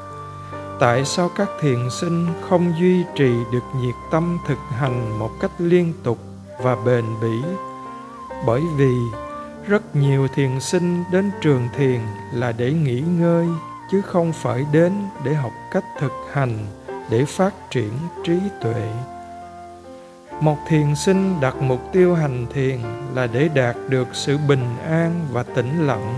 Tại 0.80 1.04
sao 1.04 1.30
các 1.36 1.48
thiền 1.60 1.90
sinh 1.90 2.26
không 2.48 2.72
duy 2.80 3.04
trì 3.16 3.30
được 3.52 3.64
nhiệt 3.80 3.94
tâm 4.10 4.38
thực 4.46 4.58
hành 4.70 5.18
một 5.18 5.30
cách 5.40 5.50
liên 5.58 5.92
tục 6.02 6.18
và 6.62 6.76
bền 6.86 7.04
bỉ? 7.22 7.42
Bởi 8.46 8.62
vì 8.76 8.94
rất 9.66 9.96
nhiều 9.96 10.28
thiền 10.34 10.60
sinh 10.60 11.04
đến 11.12 11.30
trường 11.40 11.68
thiền 11.76 12.00
là 12.32 12.52
để 12.52 12.72
nghỉ 12.72 13.00
ngơi, 13.00 13.48
chứ 13.90 14.02
không 14.02 14.32
phải 14.32 14.66
đến 14.72 14.92
để 15.24 15.34
học 15.34 15.52
cách 15.72 15.84
thực 16.00 16.12
hành 16.32 16.66
để 17.10 17.24
phát 17.24 17.54
triển 17.70 17.92
trí 18.24 18.38
tuệ. 18.62 18.92
Một 20.40 20.56
thiền 20.68 20.94
sinh 20.94 21.40
đặt 21.40 21.56
mục 21.62 21.80
tiêu 21.92 22.14
hành 22.14 22.46
thiền 22.54 22.78
là 23.14 23.26
để 23.26 23.48
đạt 23.54 23.76
được 23.88 24.08
sự 24.12 24.38
bình 24.48 24.76
an 24.86 25.26
và 25.32 25.42
tĩnh 25.42 25.86
lặng, 25.86 26.14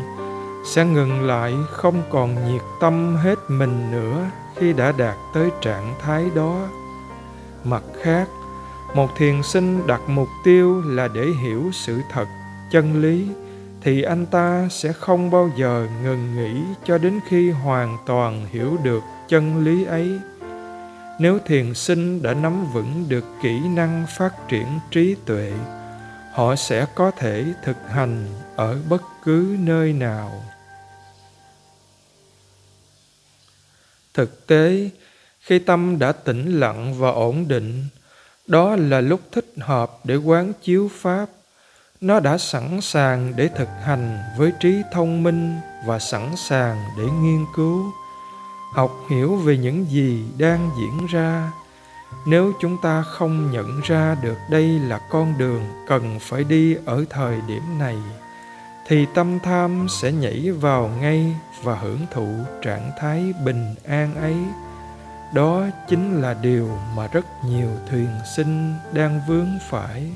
sẽ 0.66 0.85
ngừng 0.85 1.26
lại 1.26 1.55
không 1.70 2.03
còn 2.11 2.53
nhiệt 2.53 2.62
tâm 2.81 3.16
hết 3.16 3.38
mình 3.48 3.90
nữa 3.92 4.24
khi 4.57 4.72
đã 4.72 4.92
đạt 4.92 5.16
tới 5.35 5.50
trạng 5.61 5.94
thái 6.00 6.24
đó. 6.35 6.68
Mặt 7.64 7.83
khác, 8.03 8.29
một 8.94 9.09
thiền 9.16 9.42
sinh 9.42 9.87
đặt 9.87 10.00
mục 10.07 10.29
tiêu 10.44 10.83
là 10.87 11.09
để 11.09 11.26
hiểu 11.42 11.70
sự 11.72 12.00
thật, 12.12 12.26
chân 12.72 13.03
lý, 13.03 13.29
thì 13.83 14.03
anh 14.03 14.26
ta 14.26 14.68
sẽ 14.70 14.92
không 14.92 15.31
bao 15.31 15.50
giờ 15.57 15.87
ngừng 16.05 16.37
nghĩ 16.37 16.62
cho 16.85 16.98
đến 16.98 17.20
khi 17.29 17.50
hoàn 17.50 17.98
toàn 18.07 18.46
hiểu 18.50 18.76
được 18.83 19.03
chân 19.29 19.64
lý 19.64 19.85
ấy 19.85 20.20
nếu 21.21 21.39
thiền 21.45 21.75
sinh 21.75 22.23
đã 22.23 22.35
nắm 22.35 22.73
vững 22.73 23.09
được 23.09 23.25
kỹ 23.43 23.61
năng 23.61 24.07
phát 24.09 24.33
triển 24.49 24.67
trí 24.91 25.17
tuệ, 25.27 25.53
họ 26.33 26.57
sẽ 26.57 26.87
có 26.95 27.11
thể 27.11 27.45
thực 27.65 27.77
hành 27.89 28.27
ở 28.57 28.79
bất 28.89 29.03
cứ 29.25 29.57
nơi 29.59 29.93
nào. 29.93 30.45
Thực 34.15 34.47
tế, 34.47 34.91
khi 35.41 35.59
tâm 35.59 35.99
đã 35.99 36.13
tĩnh 36.13 36.61
lặng 36.61 36.95
và 36.99 37.11
ổn 37.11 37.49
định, 37.49 37.85
đó 38.47 38.77
là 38.77 39.01
lúc 39.01 39.21
thích 39.33 39.55
hợp 39.59 39.99
để 40.05 40.17
quán 40.17 40.53
chiếu 40.63 40.91
pháp. 40.95 41.27
Nó 42.01 42.21
đã 42.21 42.39
sẵn 42.39 42.81
sàng 42.81 43.33
để 43.37 43.49
thực 43.57 43.69
hành 43.83 44.19
với 44.39 44.53
trí 44.61 44.83
thông 44.93 45.23
minh 45.23 45.57
và 45.87 45.99
sẵn 45.99 46.37
sàng 46.37 46.85
để 46.99 47.05
nghiên 47.05 47.45
cứu 47.57 47.93
học 48.73 48.91
hiểu 49.09 49.37
về 49.37 49.57
những 49.57 49.91
gì 49.91 50.25
đang 50.39 50.71
diễn 50.79 51.07
ra. 51.07 51.53
Nếu 52.27 52.53
chúng 52.61 52.77
ta 52.83 53.03
không 53.03 53.51
nhận 53.51 53.81
ra 53.81 54.17
được 54.23 54.37
đây 54.51 54.69
là 54.69 54.99
con 55.11 55.39
đường 55.39 55.63
cần 55.87 56.19
phải 56.21 56.45
đi 56.45 56.77
ở 56.85 57.05
thời 57.11 57.41
điểm 57.47 57.79
này, 57.79 57.97
thì 58.87 59.07
tâm 59.15 59.39
tham 59.39 59.87
sẽ 59.89 60.13
nhảy 60.13 60.51
vào 60.61 60.91
ngay 61.01 61.37
và 61.63 61.75
hưởng 61.75 62.01
thụ 62.11 62.29
trạng 62.63 62.91
thái 63.01 63.33
bình 63.45 63.75
an 63.89 64.15
ấy. 64.15 64.37
Đó 65.35 65.65
chính 65.89 66.21
là 66.21 66.35
điều 66.35 66.69
mà 66.97 67.07
rất 67.07 67.27
nhiều 67.47 67.71
thuyền 67.91 68.09
sinh 68.37 68.75
đang 68.93 69.21
vướng 69.29 69.49
phải. 69.71 70.11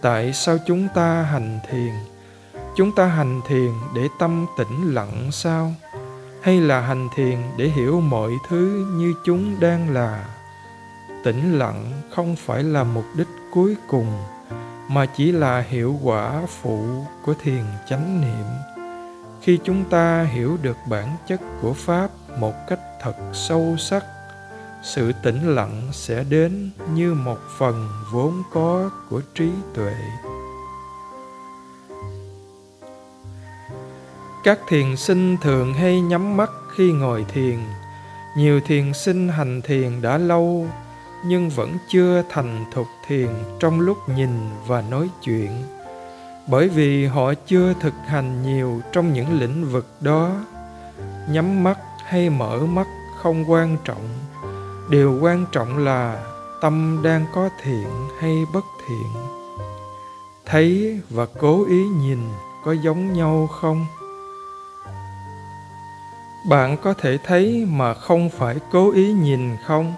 Tại 0.00 0.32
sao 0.32 0.58
chúng 0.66 0.88
ta 0.94 1.22
hành 1.22 1.58
thiền? 1.70 1.92
Chúng 2.76 2.94
ta 2.94 3.06
hành 3.06 3.40
thiền 3.48 3.70
để 3.94 4.08
tâm 4.18 4.46
tĩnh 4.58 4.94
lặng 4.94 5.28
sao? 5.32 5.74
Hay 6.48 6.60
là 6.60 6.80
hành 6.80 7.08
thiền 7.14 7.38
để 7.56 7.68
hiểu 7.68 8.00
mọi 8.00 8.32
thứ 8.48 8.86
như 8.96 9.14
chúng 9.24 9.60
đang 9.60 9.94
là? 9.94 10.24
Tĩnh 11.24 11.58
lặng 11.58 11.92
không 12.10 12.36
phải 12.36 12.62
là 12.62 12.84
mục 12.84 13.04
đích 13.16 13.26
cuối 13.52 13.76
cùng, 13.88 14.06
mà 14.88 15.06
chỉ 15.06 15.32
là 15.32 15.60
hiệu 15.60 15.98
quả 16.02 16.42
phụ 16.62 17.04
của 17.24 17.34
thiền 17.42 17.64
chánh 17.88 18.20
niệm. 18.20 18.46
Khi 19.42 19.58
chúng 19.64 19.84
ta 19.84 20.22
hiểu 20.22 20.58
được 20.62 20.76
bản 20.90 21.16
chất 21.26 21.40
của 21.62 21.72
pháp 21.72 22.10
một 22.38 22.54
cách 22.68 22.80
thật 23.02 23.14
sâu 23.32 23.76
sắc, 23.78 24.04
sự 24.82 25.12
tĩnh 25.22 25.54
lặng 25.54 25.82
sẽ 25.92 26.24
đến 26.24 26.70
như 26.94 27.14
một 27.14 27.38
phần 27.58 27.88
vốn 28.12 28.42
có 28.52 28.90
của 29.10 29.20
trí 29.34 29.50
tuệ. 29.74 29.94
Các 34.48 34.58
thiền 34.68 34.96
sinh 34.96 35.36
thường 35.36 35.74
hay 35.74 36.00
nhắm 36.00 36.36
mắt 36.36 36.50
khi 36.76 36.92
ngồi 36.92 37.24
thiền. 37.28 37.58
Nhiều 38.36 38.60
thiền 38.60 38.92
sinh 38.92 39.28
hành 39.28 39.60
thiền 39.62 40.02
đã 40.02 40.18
lâu, 40.18 40.66
nhưng 41.26 41.50
vẫn 41.50 41.76
chưa 41.88 42.22
thành 42.30 42.64
thục 42.72 42.86
thiền 43.06 43.28
trong 43.60 43.80
lúc 43.80 43.98
nhìn 44.08 44.30
và 44.66 44.82
nói 44.90 45.10
chuyện. 45.22 45.50
Bởi 46.46 46.68
vì 46.68 47.06
họ 47.06 47.34
chưa 47.46 47.74
thực 47.80 47.94
hành 48.06 48.42
nhiều 48.42 48.80
trong 48.92 49.12
những 49.12 49.40
lĩnh 49.40 49.64
vực 49.64 49.86
đó, 50.00 50.30
nhắm 51.30 51.64
mắt 51.64 51.78
hay 52.04 52.30
mở 52.30 52.58
mắt 52.58 52.86
không 53.22 53.50
quan 53.50 53.76
trọng. 53.84 54.08
Điều 54.90 55.18
quan 55.22 55.44
trọng 55.52 55.78
là 55.78 56.24
tâm 56.62 57.00
đang 57.04 57.26
có 57.34 57.48
thiện 57.62 57.88
hay 58.20 58.36
bất 58.54 58.64
thiện. 58.86 59.22
Thấy 60.46 61.00
và 61.10 61.26
cố 61.38 61.66
ý 61.66 61.84
nhìn 61.84 62.18
có 62.64 62.72
giống 62.72 63.12
nhau 63.12 63.46
không? 63.46 63.86
Bạn 66.48 66.76
có 66.82 66.94
thể 66.94 67.18
thấy 67.24 67.66
mà 67.70 67.94
không 67.94 68.30
phải 68.30 68.56
cố 68.72 68.92
ý 68.92 69.12
nhìn 69.12 69.56
không? 69.66 69.94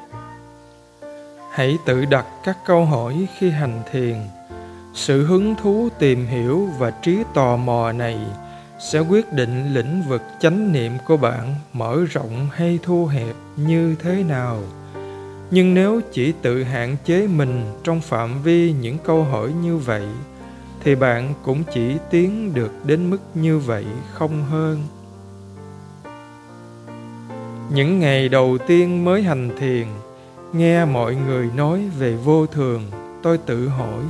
Hãy 1.50 1.78
tự 1.86 2.04
đặt 2.04 2.26
các 2.44 2.58
câu 2.66 2.84
hỏi 2.84 3.26
khi 3.38 3.50
hành 3.50 3.82
thiền. 3.92 4.16
Sự 4.94 5.26
hứng 5.26 5.54
thú 5.54 5.88
tìm 5.98 6.26
hiểu 6.26 6.68
và 6.78 6.90
trí 6.90 7.18
tò 7.34 7.56
mò 7.56 7.92
này 7.92 8.18
sẽ 8.80 9.00
quyết 9.00 9.32
định 9.32 9.74
lĩnh 9.74 10.02
vực 10.08 10.22
chánh 10.40 10.72
niệm 10.72 10.92
của 11.06 11.16
bạn 11.16 11.54
mở 11.72 12.04
rộng 12.10 12.48
hay 12.52 12.78
thu 12.82 13.06
hẹp 13.06 13.34
như 13.56 13.96
thế 14.02 14.24
nào. 14.28 14.58
Nhưng 15.50 15.74
nếu 15.74 16.00
chỉ 16.12 16.32
tự 16.42 16.62
hạn 16.62 16.96
chế 17.04 17.26
mình 17.26 17.64
trong 17.84 18.00
phạm 18.00 18.42
vi 18.42 18.74
những 18.80 18.98
câu 19.04 19.24
hỏi 19.24 19.52
như 19.62 19.76
vậy, 19.76 20.06
thì 20.84 20.94
bạn 20.94 21.34
cũng 21.42 21.62
chỉ 21.74 21.96
tiến 22.10 22.54
được 22.54 22.72
đến 22.84 23.10
mức 23.10 23.20
như 23.34 23.58
vậy 23.58 23.84
không 24.12 24.44
hơn 24.44 24.82
những 27.72 28.00
ngày 28.00 28.28
đầu 28.28 28.58
tiên 28.66 29.04
mới 29.04 29.22
hành 29.22 29.50
thiền, 29.58 29.86
nghe 30.52 30.84
mọi 30.84 31.14
người 31.14 31.48
nói 31.56 31.88
về 31.98 32.14
vô 32.14 32.46
thường, 32.46 32.82
tôi 33.22 33.38
tự 33.38 33.68
hỏi, 33.68 34.02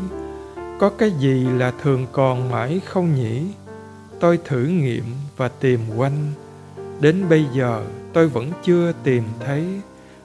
có 0.79 0.91
cái 0.99 1.11
gì 1.11 1.47
là 1.57 1.73
thường 1.83 2.07
còn 2.13 2.51
mãi 2.51 2.81
không 2.87 3.15
nhỉ? 3.15 3.43
Tôi 4.21 4.39
thử 4.45 4.63
nghiệm 4.65 5.05
và 5.37 5.49
tìm 5.49 5.81
quanh. 5.97 6.33
Đến 7.01 7.29
bây 7.29 7.45
giờ, 7.53 7.85
tôi 8.13 8.29
vẫn 8.29 8.53
chưa 8.65 8.93
tìm 9.03 9.23
thấy, 9.47 9.65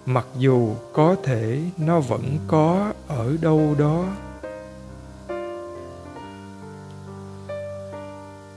mặc 0.05 0.25
dù 0.37 0.69
có 0.93 1.15
thể 1.23 1.59
nó 1.77 1.99
vẫn 1.99 2.37
có 2.47 2.93
ở 3.07 3.37
đâu 3.41 3.75
đó. 3.79 4.05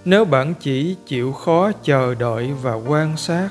Nếu 0.05 0.25
bạn 0.25 0.55
chỉ 0.61 0.97
chịu 1.07 1.33
khó 1.33 1.73
chờ 1.83 2.14
đợi 2.14 2.53
và 2.62 2.75
quan 2.75 3.17
sát 3.17 3.49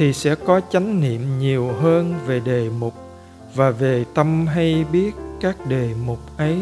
thì 0.00 0.12
sẽ 0.12 0.34
có 0.34 0.60
chánh 0.70 1.00
niệm 1.00 1.38
nhiều 1.38 1.72
hơn 1.80 2.14
về 2.26 2.40
đề 2.40 2.68
mục 2.78 2.94
và 3.54 3.70
về 3.70 4.04
tâm 4.14 4.46
hay 4.46 4.84
biết 4.92 5.10
các 5.40 5.66
đề 5.66 5.90
mục 6.06 6.18
ấy. 6.36 6.58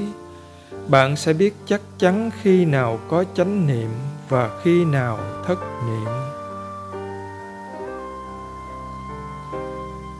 Bạn 0.89 1.17
sẽ 1.17 1.33
biết 1.33 1.55
chắc 1.67 1.81
chắn 1.99 2.31
khi 2.43 2.65
nào 2.65 2.99
có 3.09 3.25
chánh 3.35 3.67
niệm 3.67 3.89
và 4.29 4.51
khi 4.63 4.85
nào 4.85 5.19
thất 5.47 5.59
niệm. 5.87 6.09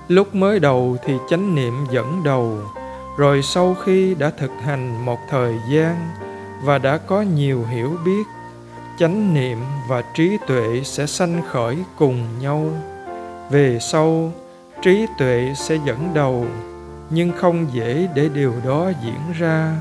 Lúc 0.09 0.35
mới 0.35 0.61
đầu 0.61 0.97
thì 1.05 1.15
chánh 1.31 1.55
niệm 1.55 1.75
dẫn 1.91 2.23
đầu, 2.25 2.59
rồi 3.17 3.43
sau 3.43 3.75
khi 3.85 4.15
đã 4.15 4.31
thực 4.31 4.53
hành 4.65 5.05
một 5.05 5.19
thời 5.31 5.55
gian 5.71 6.09
và 6.63 6.79
đã 6.79 6.99
có 6.99 7.23
nhiều 7.23 7.65
hiểu 7.71 7.97
biết, 8.05 8.27
chánh 8.99 9.35
niệm 9.35 9.59
và 9.89 10.03
trí 10.15 10.39
tuệ 10.47 10.83
sẽ 10.85 11.07
sanh 11.07 11.43
khởi 11.51 11.79
cùng 11.97 12.27
nhau 12.41 12.71
về 13.51 13.79
sau, 13.81 14.33
trí 14.83 15.07
tuệ 15.19 15.53
sẽ 15.57 15.79
dẫn 15.87 16.15
đầu, 16.15 16.47
nhưng 17.11 17.33
không 17.37 17.67
dễ 17.73 18.09
để 18.15 18.29
điều 18.35 18.55
đó 18.65 18.93
diễn 19.05 19.33
ra. 19.39 19.77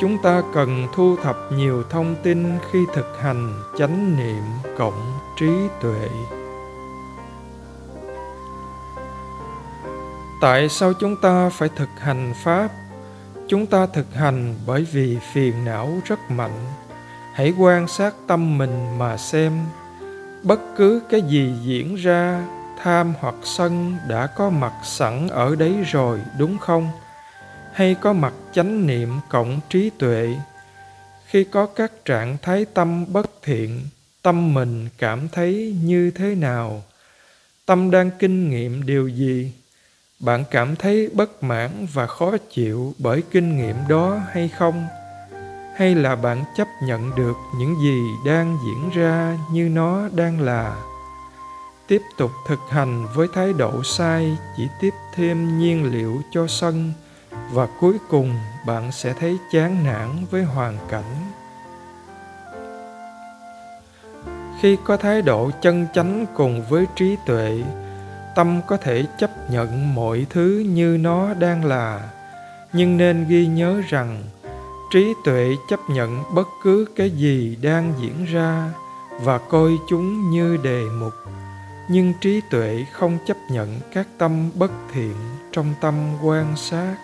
Chúng 0.00 0.18
ta 0.22 0.42
cần 0.54 0.86
thu 0.94 1.16
thập 1.22 1.36
nhiều 1.52 1.82
thông 1.90 2.14
tin 2.22 2.58
khi 2.70 2.78
thực 2.94 3.18
hành 3.20 3.62
chánh 3.78 4.16
niệm 4.16 4.42
cộng 4.78 5.18
trí 5.40 5.50
tuệ. 5.80 6.08
Tại 10.40 10.68
sao 10.68 10.92
chúng 10.92 11.16
ta 11.16 11.48
phải 11.48 11.68
thực 11.76 11.88
hành 11.98 12.32
pháp? 12.44 12.68
Chúng 13.48 13.66
ta 13.66 13.86
thực 13.86 14.14
hành 14.14 14.54
bởi 14.66 14.86
vì 14.92 15.18
phiền 15.32 15.64
não 15.64 15.92
rất 16.04 16.30
mạnh. 16.30 16.64
Hãy 17.34 17.54
quan 17.58 17.88
sát 17.88 18.14
tâm 18.26 18.58
mình 18.58 18.98
mà 18.98 19.16
xem. 19.16 19.52
Bất 20.42 20.60
cứ 20.76 21.02
cái 21.10 21.22
gì 21.22 21.52
diễn 21.62 21.94
ra 21.94 22.42
tham 22.82 23.14
hoặc 23.20 23.34
sân 23.44 23.96
đã 24.08 24.26
có 24.26 24.50
mặt 24.50 24.72
sẵn 24.84 25.28
ở 25.28 25.54
đấy 25.56 25.74
rồi, 25.86 26.20
đúng 26.38 26.58
không? 26.58 26.88
Hay 27.72 27.96
có 28.00 28.12
mặt 28.12 28.32
chánh 28.52 28.86
niệm 28.86 29.10
cộng 29.28 29.60
trí 29.68 29.90
tuệ? 29.98 30.36
Khi 31.26 31.44
có 31.44 31.66
các 31.66 31.92
trạng 32.04 32.36
thái 32.42 32.64
tâm 32.64 33.12
bất 33.12 33.30
thiện, 33.42 33.80
tâm 34.22 34.54
mình 34.54 34.88
cảm 34.98 35.28
thấy 35.28 35.76
như 35.84 36.10
thế 36.10 36.34
nào? 36.34 36.82
Tâm 37.66 37.90
đang 37.90 38.10
kinh 38.18 38.50
nghiệm 38.50 38.86
điều 38.86 39.08
gì? 39.08 39.52
Bạn 40.20 40.44
cảm 40.50 40.76
thấy 40.76 41.10
bất 41.12 41.42
mãn 41.42 41.86
và 41.92 42.06
khó 42.06 42.36
chịu 42.50 42.94
bởi 42.98 43.22
kinh 43.30 43.56
nghiệm 43.56 43.76
đó 43.88 44.20
hay 44.32 44.48
không? 44.48 44.86
Hay 45.76 45.94
là 45.94 46.16
bạn 46.16 46.44
chấp 46.56 46.68
nhận 46.82 47.14
được 47.16 47.36
những 47.58 47.74
gì 47.82 48.00
đang 48.26 48.58
diễn 48.66 48.90
ra 49.02 49.38
như 49.52 49.68
nó 49.68 50.08
đang 50.14 50.40
là? 50.40 50.91
Tiếp 51.88 52.02
tục 52.16 52.30
thực 52.46 52.60
hành 52.70 53.06
với 53.14 53.28
thái 53.34 53.52
độ 53.52 53.82
sai, 53.82 54.36
chỉ 54.56 54.68
tiếp 54.80 54.94
thêm 55.14 55.58
nhiên 55.58 55.92
liệu 55.92 56.22
cho 56.30 56.46
sân, 56.46 56.92
và 57.52 57.68
cuối 57.80 57.96
cùng 58.08 58.34
bạn 58.66 58.92
sẽ 58.92 59.12
thấy 59.12 59.38
chán 59.52 59.84
nản 59.84 60.08
với 60.30 60.42
hoàn 60.42 60.78
cảnh. 60.88 61.32
Khi 64.60 64.76
có 64.84 64.96
thái 64.96 65.22
độ 65.22 65.50
chân 65.62 65.86
chánh 65.94 66.26
cùng 66.34 66.64
với 66.68 66.86
trí 66.96 67.16
tuệ, 67.26 67.62
tâm 68.36 68.60
có 68.66 68.76
thể 68.76 69.04
chấp 69.18 69.50
nhận 69.50 69.94
mọi 69.94 70.26
thứ 70.30 70.64
như 70.68 70.98
nó 71.00 71.34
đang 71.34 71.64
là, 71.64 72.10
nhưng 72.72 72.96
nên 72.96 73.26
ghi 73.28 73.46
nhớ 73.46 73.80
rằng 73.88 74.22
trí 74.92 75.14
tuệ 75.24 75.56
chấp 75.68 75.80
nhận 75.90 76.22
bất 76.34 76.48
cứ 76.62 76.86
cái 76.96 77.10
gì 77.10 77.56
đang 77.62 77.92
diễn 78.00 78.24
ra 78.24 78.70
và 79.20 79.38
coi 79.38 79.70
chúng 79.88 80.30
như 80.30 80.56
đề 80.56 80.82
mục 81.00 81.12
nhưng 81.92 82.12
trí 82.20 82.40
tuệ 82.50 82.84
không 82.92 83.18
chấp 83.26 83.36
nhận 83.50 83.80
các 83.94 84.06
tâm 84.18 84.50
bất 84.54 84.70
thiện 84.92 85.14
trong 85.52 85.74
tâm 85.80 85.94
quan 86.22 86.56
sát. 86.56 86.96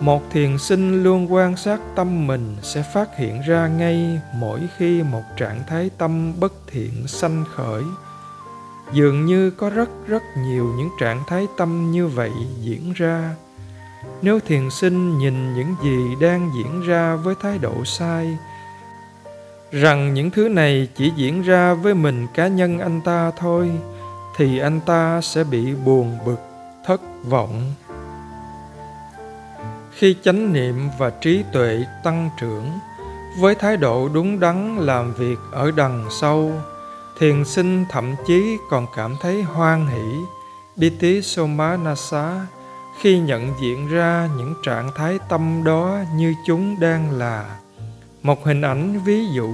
Một 0.00 0.22
thiền 0.30 0.58
sinh 0.58 1.02
luôn 1.02 1.32
quan 1.32 1.56
sát 1.56 1.80
tâm 1.94 2.26
mình 2.26 2.56
sẽ 2.62 2.82
phát 2.94 3.16
hiện 3.16 3.40
ra 3.48 3.68
ngay 3.68 4.20
mỗi 4.34 4.60
khi 4.76 5.02
một 5.02 5.22
trạng 5.36 5.62
thái 5.66 5.90
tâm 5.98 6.40
bất 6.40 6.52
thiện 6.66 7.06
sanh 7.06 7.44
khởi. 7.54 7.82
Dường 8.92 9.26
như 9.26 9.50
có 9.50 9.70
rất 9.70 9.88
rất 10.06 10.22
nhiều 10.38 10.74
những 10.78 10.90
trạng 11.00 11.22
thái 11.26 11.46
tâm 11.56 11.92
như 11.92 12.06
vậy 12.06 12.32
diễn 12.60 12.92
ra. 12.92 13.34
Nếu 14.22 14.40
thiền 14.40 14.70
sinh 14.70 15.18
nhìn 15.18 15.54
những 15.54 15.74
gì 15.82 16.14
đang 16.20 16.50
diễn 16.56 16.82
ra 16.82 17.16
với 17.16 17.34
thái 17.42 17.58
độ 17.58 17.84
sai 17.84 18.38
rằng 19.70 20.14
những 20.14 20.30
thứ 20.30 20.48
này 20.48 20.88
chỉ 20.94 21.12
diễn 21.16 21.42
ra 21.42 21.74
với 21.74 21.94
mình 21.94 22.26
cá 22.34 22.48
nhân 22.48 22.78
anh 22.78 23.00
ta 23.00 23.30
thôi, 23.38 23.70
thì 24.36 24.58
anh 24.58 24.80
ta 24.86 25.20
sẽ 25.20 25.44
bị 25.44 25.74
buồn 25.74 26.18
bực, 26.26 26.40
thất 26.86 27.00
vọng 27.24 27.72
khi 29.96 30.16
chánh 30.22 30.52
niệm 30.52 30.88
và 30.98 31.10
trí 31.10 31.44
tuệ 31.52 31.84
tăng 32.04 32.30
trưởng, 32.40 32.70
với 33.38 33.54
thái 33.54 33.76
độ 33.76 34.08
đúng 34.08 34.40
đắn 34.40 34.76
làm 34.76 35.14
việc 35.14 35.38
ở 35.52 35.70
đằng 35.76 36.04
sau, 36.20 36.52
thiền 37.18 37.44
sinh 37.44 37.84
thậm 37.90 38.14
chí 38.26 38.56
còn 38.70 38.86
cảm 38.96 39.16
thấy 39.20 39.42
hoan 39.42 39.86
hỷ 39.86 40.20
Biti 40.76 41.22
Somanasa, 41.22 42.46
khi 43.00 43.18
nhận 43.18 43.52
diện 43.60 43.88
ra 43.88 44.28
những 44.36 44.54
trạng 44.64 44.90
thái 44.96 45.18
tâm 45.28 45.64
đó 45.64 45.98
như 46.16 46.34
chúng 46.46 46.80
đang 46.80 47.10
là. 47.10 47.56
Một 48.22 48.44
hình 48.44 48.62
ảnh 48.62 49.00
ví 49.04 49.26
dụ, 49.34 49.50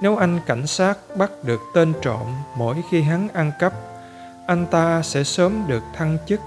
nếu 0.00 0.16
anh 0.16 0.40
cảnh 0.46 0.66
sát 0.66 0.98
bắt 1.16 1.30
được 1.44 1.60
tên 1.74 1.92
trộm 2.02 2.26
mỗi 2.56 2.76
khi 2.90 3.02
hắn 3.02 3.28
ăn 3.28 3.52
cắp, 3.58 3.72
anh 4.46 4.66
ta 4.66 5.02
sẽ 5.02 5.24
sớm 5.24 5.64
được 5.68 5.82
thăng 5.94 6.18
chức. 6.26 6.40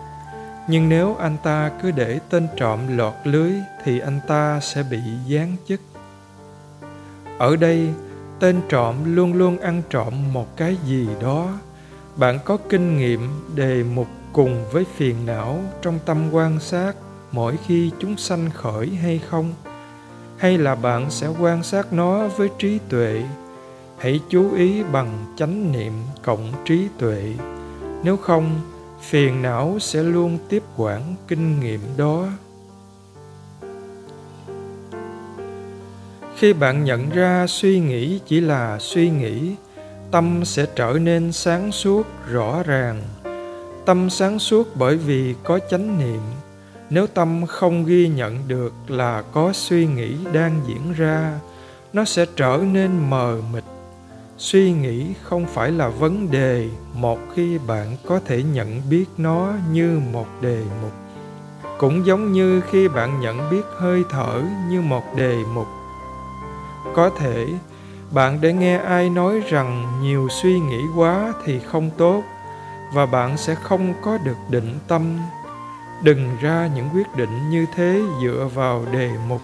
Nhưng 0.68 0.90
nếu 0.90 1.16
anh 1.16 1.38
ta 1.44 1.72
cứ 1.82 1.92
để 1.92 2.20
tên 2.30 2.48
trộm 2.58 2.98
lọt 2.98 3.14
lưới 3.24 3.52
thì 3.84 4.00
anh 4.00 4.20
ta 4.28 4.60
sẽ 4.60 4.84
bị 4.84 5.00
giáng 5.30 5.56
chức. 5.68 5.82
Ở 7.38 7.56
đây, 7.56 7.90
tên 8.40 8.62
trộm 8.70 9.16
luôn 9.16 9.34
luôn 9.34 9.60
ăn 9.60 9.82
trộm 9.90 10.34
một 10.34 10.58
cái 10.58 10.78
gì 10.86 11.08
đó. 11.22 11.48
Bạn 12.16 12.40
có 12.46 12.58
kinh 12.70 12.98
nghiệm 12.98 13.30
đề 13.56 13.84
mục 13.84 14.08
cùng 14.34 14.66
với 14.72 14.86
phiền 14.96 15.26
não 15.26 15.60
trong 15.82 16.00
tâm 16.06 16.30
quan 16.32 16.60
sát 16.60 16.94
mỗi 17.32 17.58
khi 17.68 17.92
chúng 18.00 18.18
sanh 18.18 18.50
khởi 18.54 18.90
hay 18.90 19.22
không 19.30 19.54
hay 20.38 20.58
là 20.58 20.76
bạn 20.76 21.12
sẽ 21.12 21.28
quan 21.40 21.64
sát 21.64 21.94
nó 21.94 22.28
với 22.28 22.50
trí 22.60 22.80
tuệ? 22.90 23.24
Hãy 23.98 24.20
chú 24.30 24.56
ý 24.56 24.84
bằng 24.84 25.26
chánh 25.38 25.72
niệm 25.72 25.94
cộng 26.24 26.52
trí 26.66 26.88
tuệ. 26.98 27.34
Nếu 28.04 28.18
không, 28.18 28.62
phiền 29.02 29.42
não 29.42 29.78
sẽ 29.80 30.04
luôn 30.04 30.38
tiếp 30.50 30.64
quản 30.78 31.16
kinh 31.28 31.60
nghiệm 31.60 31.80
đó. 31.98 32.28
Khi 36.38 36.54
bạn 36.54 36.84
nhận 36.84 37.10
ra 37.10 37.46
suy 37.48 37.80
nghĩ 37.80 38.20
chỉ 38.26 38.42
là 38.42 38.78
suy 38.80 39.10
nghĩ, 39.10 39.56
tâm 40.12 40.46
sẽ 40.46 40.66
trở 40.76 40.98
nên 41.02 41.32
sáng 41.32 41.72
suốt, 41.72 42.08
rõ 42.32 42.64
ràng. 42.64 43.02
Tâm 43.86 44.10
sáng 44.10 44.40
suốt 44.40 44.76
bởi 44.76 44.98
vì 44.98 45.36
có 45.44 45.60
chánh 45.70 46.00
niệm 46.00 46.22
nếu 46.90 47.08
tâm 47.08 47.46
không 47.46 47.86
ghi 47.86 48.08
nhận 48.08 48.48
được 48.48 48.74
là 48.88 49.24
có 49.32 49.54
suy 49.54 49.88
nghĩ 49.88 50.16
đang 50.34 50.62
diễn 50.68 50.94
ra, 50.94 51.40
nó 51.94 52.06
sẽ 52.06 52.26
trở 52.36 52.60
nên 52.72 53.10
mờ 53.10 53.38
mịt. 53.54 53.64
Suy 54.38 54.72
nghĩ 54.72 55.06
không 55.24 55.46
phải 55.46 55.72
là 55.72 55.88
vấn 55.88 56.32
đề 56.32 56.70
một 56.94 57.20
khi 57.36 57.58
bạn 57.68 57.96
có 58.06 58.20
thể 58.26 58.44
nhận 58.44 58.82
biết 58.90 59.06
nó 59.18 59.54
như 59.72 60.00
một 60.14 60.28
đề 60.42 60.64
mục. 60.82 60.92
Cũng 61.78 62.06
giống 62.06 62.32
như 62.32 62.62
khi 62.62 62.88
bạn 62.88 63.20
nhận 63.20 63.50
biết 63.50 63.64
hơi 63.78 64.04
thở 64.10 64.42
như 64.70 64.82
một 64.82 65.04
đề 65.16 65.38
mục. 65.54 65.68
Có 66.96 67.10
thể, 67.20 67.48
bạn 68.12 68.42
để 68.42 68.54
nghe 68.54 68.78
ai 68.78 69.10
nói 69.10 69.42
rằng 69.50 70.00
nhiều 70.02 70.28
suy 70.42 70.60
nghĩ 70.60 70.82
quá 70.96 71.34
thì 71.46 71.60
không 71.60 71.90
tốt 71.98 72.24
và 72.94 73.06
bạn 73.06 73.38
sẽ 73.38 73.56
không 73.56 73.94
có 74.02 74.18
được 74.18 74.38
định 74.50 74.80
tâm 74.88 75.18
đừng 76.04 76.38
ra 76.42 76.70
những 76.76 76.90
quyết 76.94 77.16
định 77.16 77.50
như 77.50 77.66
thế 77.76 78.02
dựa 78.22 78.50
vào 78.54 78.86
đề 78.92 79.12
mục, 79.28 79.42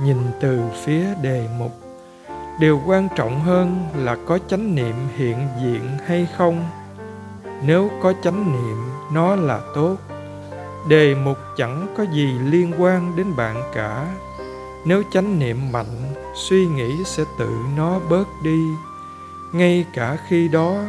nhìn 0.00 0.16
từ 0.40 0.60
phía 0.84 1.04
đề 1.22 1.48
mục. 1.58 1.72
Điều 2.60 2.80
quan 2.86 3.08
trọng 3.16 3.40
hơn 3.40 3.88
là 3.96 4.16
có 4.26 4.38
chánh 4.48 4.74
niệm 4.74 4.94
hiện 5.16 5.36
diện 5.62 5.82
hay 6.06 6.26
không. 6.36 6.64
Nếu 7.62 7.90
có 8.02 8.12
chánh 8.22 8.52
niệm, 8.52 8.76
nó 9.12 9.36
là 9.36 9.60
tốt. 9.74 9.96
Đề 10.88 11.14
mục 11.14 11.38
chẳng 11.56 11.94
có 11.96 12.04
gì 12.12 12.38
liên 12.38 12.72
quan 12.78 13.16
đến 13.16 13.36
bạn 13.36 13.62
cả. 13.74 14.06
Nếu 14.84 15.02
chánh 15.12 15.38
niệm 15.38 15.72
mạnh, 15.72 16.14
suy 16.34 16.66
nghĩ 16.66 17.04
sẽ 17.04 17.24
tự 17.38 17.50
nó 17.76 18.00
bớt 18.10 18.28
đi. 18.42 18.68
Ngay 19.52 19.86
cả 19.94 20.16
khi 20.28 20.48
đó 20.48 20.82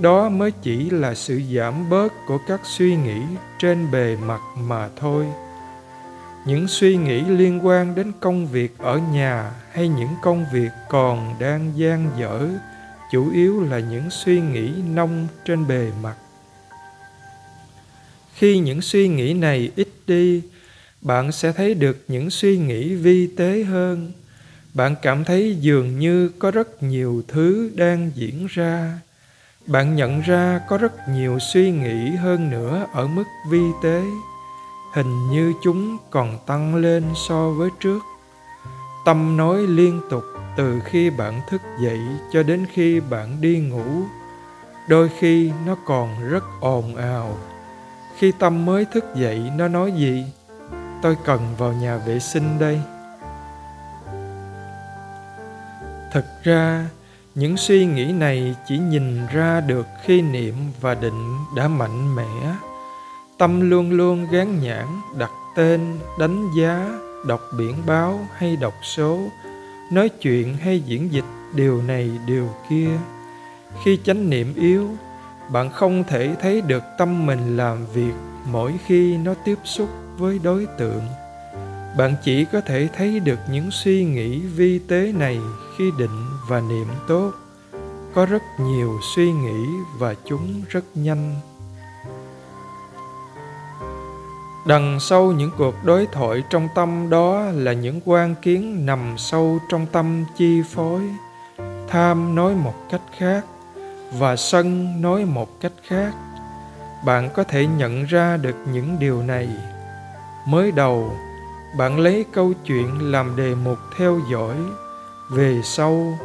đó 0.00 0.28
mới 0.28 0.50
chỉ 0.50 0.90
là 0.90 1.14
sự 1.14 1.40
giảm 1.54 1.90
bớt 1.90 2.12
của 2.26 2.38
các 2.48 2.60
suy 2.64 2.96
nghĩ 2.96 3.20
trên 3.58 3.90
bề 3.90 4.16
mặt 4.26 4.40
mà 4.58 4.88
thôi. 4.96 5.26
Những 6.46 6.68
suy 6.68 6.96
nghĩ 6.96 7.20
liên 7.20 7.66
quan 7.66 7.94
đến 7.94 8.12
công 8.20 8.46
việc 8.46 8.78
ở 8.78 8.98
nhà 8.98 9.50
hay 9.72 9.88
những 9.88 10.14
công 10.22 10.44
việc 10.52 10.70
còn 10.88 11.34
đang 11.40 11.72
gian 11.76 12.10
dở 12.18 12.48
chủ 13.12 13.32
yếu 13.32 13.62
là 13.62 13.78
những 13.78 14.10
suy 14.10 14.40
nghĩ 14.40 14.70
nông 14.94 15.26
trên 15.44 15.66
bề 15.68 15.90
mặt. 16.02 16.16
Khi 18.34 18.58
những 18.58 18.82
suy 18.82 19.08
nghĩ 19.08 19.34
này 19.34 19.70
ít 19.76 19.88
đi, 20.06 20.42
bạn 21.00 21.32
sẽ 21.32 21.52
thấy 21.52 21.74
được 21.74 22.04
những 22.08 22.30
suy 22.30 22.58
nghĩ 22.58 22.94
vi 22.94 23.26
tế 23.26 23.64
hơn. 23.64 24.12
Bạn 24.74 24.94
cảm 25.02 25.24
thấy 25.24 25.56
dường 25.60 25.98
như 25.98 26.28
có 26.28 26.50
rất 26.50 26.82
nhiều 26.82 27.22
thứ 27.28 27.70
đang 27.74 28.10
diễn 28.14 28.46
ra 28.50 28.98
bạn 29.66 29.96
nhận 29.96 30.20
ra 30.20 30.60
có 30.68 30.78
rất 30.78 31.08
nhiều 31.08 31.38
suy 31.38 31.70
nghĩ 31.70 32.16
hơn 32.16 32.50
nữa 32.50 32.86
ở 32.92 33.06
mức 33.06 33.24
vi 33.48 33.62
tế. 33.82 34.02
Hình 34.94 35.30
như 35.30 35.52
chúng 35.62 35.98
còn 36.10 36.38
tăng 36.46 36.74
lên 36.74 37.04
so 37.28 37.50
với 37.50 37.70
trước. 37.80 37.98
Tâm 39.04 39.36
nói 39.36 39.66
liên 39.66 40.00
tục 40.10 40.24
từ 40.56 40.80
khi 40.84 41.10
bạn 41.10 41.40
thức 41.48 41.62
dậy 41.80 42.00
cho 42.32 42.42
đến 42.42 42.66
khi 42.72 43.00
bạn 43.00 43.40
đi 43.40 43.58
ngủ. 43.58 44.02
Đôi 44.88 45.10
khi 45.18 45.52
nó 45.66 45.76
còn 45.86 46.30
rất 46.30 46.44
ồn 46.60 46.96
ào. 46.96 47.36
Khi 48.18 48.32
tâm 48.38 48.66
mới 48.66 48.84
thức 48.84 49.04
dậy, 49.14 49.50
nó 49.56 49.68
nói 49.68 49.92
gì? 49.92 50.24
Tôi 51.02 51.16
cần 51.24 51.40
vào 51.58 51.72
nhà 51.72 51.96
vệ 51.96 52.18
sinh 52.18 52.58
đây. 52.58 52.80
Thực 56.12 56.24
ra 56.42 56.86
những 57.34 57.56
suy 57.56 57.86
nghĩ 57.86 58.04
này 58.04 58.54
chỉ 58.68 58.78
nhìn 58.78 59.26
ra 59.32 59.60
được 59.60 59.86
khi 60.04 60.22
niệm 60.22 60.54
và 60.80 60.94
định 60.94 61.36
đã 61.56 61.68
mạnh 61.68 62.16
mẽ. 62.16 62.54
Tâm 63.38 63.70
luôn 63.70 63.90
luôn 63.90 64.26
gán 64.30 64.60
nhãn, 64.62 64.86
đặt 65.18 65.30
tên, 65.56 65.98
đánh 66.18 66.50
giá, 66.56 66.88
đọc 67.26 67.40
biển 67.58 67.74
báo 67.86 68.20
hay 68.36 68.56
đọc 68.56 68.74
số, 68.82 69.18
nói 69.92 70.08
chuyện 70.08 70.56
hay 70.56 70.80
diễn 70.80 71.12
dịch 71.12 71.24
điều 71.54 71.82
này, 71.82 72.10
điều 72.26 72.48
kia. 72.70 72.90
Khi 73.84 73.98
chánh 74.04 74.30
niệm 74.30 74.54
yếu, 74.56 74.88
bạn 75.52 75.70
không 75.70 76.04
thể 76.08 76.34
thấy 76.40 76.60
được 76.60 76.82
tâm 76.98 77.26
mình 77.26 77.56
làm 77.56 77.86
việc 77.86 78.14
mỗi 78.46 78.74
khi 78.86 79.16
nó 79.16 79.34
tiếp 79.44 79.58
xúc 79.64 79.88
với 80.18 80.40
đối 80.42 80.66
tượng. 80.78 81.02
Bạn 81.98 82.14
chỉ 82.24 82.44
có 82.44 82.60
thể 82.60 82.88
thấy 82.96 83.20
được 83.20 83.38
những 83.50 83.70
suy 83.70 84.04
nghĩ 84.04 84.38
vi 84.38 84.78
tế 84.78 85.12
này 85.18 85.38
khi 85.82 85.92
định 85.98 86.26
và 86.48 86.60
niệm 86.60 86.86
tốt. 87.08 87.32
Có 88.14 88.26
rất 88.26 88.42
nhiều 88.58 89.00
suy 89.14 89.32
nghĩ 89.32 89.66
và 89.98 90.14
chúng 90.24 90.62
rất 90.68 90.84
nhanh. 90.94 91.34
Đằng 94.66 95.00
sau 95.00 95.32
những 95.32 95.50
cuộc 95.58 95.74
đối 95.84 96.06
thoại 96.06 96.42
trong 96.50 96.68
tâm 96.74 97.10
đó 97.10 97.42
là 97.54 97.72
những 97.72 98.00
quan 98.04 98.34
kiến 98.42 98.86
nằm 98.86 99.14
sâu 99.18 99.58
trong 99.68 99.86
tâm 99.86 100.24
chi 100.36 100.62
phối. 100.70 101.00
Tham 101.88 102.34
nói 102.34 102.54
một 102.54 102.74
cách 102.90 103.02
khác 103.18 103.44
và 104.18 104.36
sân 104.36 105.00
nói 105.02 105.24
một 105.24 105.60
cách 105.60 105.72
khác. 105.86 106.12
Bạn 107.04 107.30
có 107.34 107.44
thể 107.44 107.66
nhận 107.66 108.04
ra 108.04 108.36
được 108.36 108.56
những 108.72 108.96
điều 108.98 109.22
này. 109.22 109.48
Mới 110.48 110.72
đầu, 110.72 111.10
bạn 111.78 111.98
lấy 111.98 112.24
câu 112.32 112.52
chuyện 112.66 113.12
làm 113.12 113.36
đề 113.36 113.54
mục 113.54 113.78
theo 113.98 114.20
dõi 114.30 114.56
về 115.32 115.60
sau, 115.64 116.18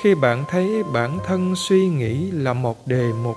khi 0.00 0.14
bạn 0.14 0.44
thấy 0.48 0.82
bản 0.92 1.18
thân 1.26 1.56
suy 1.56 1.88
nghĩ 1.88 2.30
là 2.30 2.52
một 2.52 2.86
đề 2.86 3.12
mục, 3.22 3.36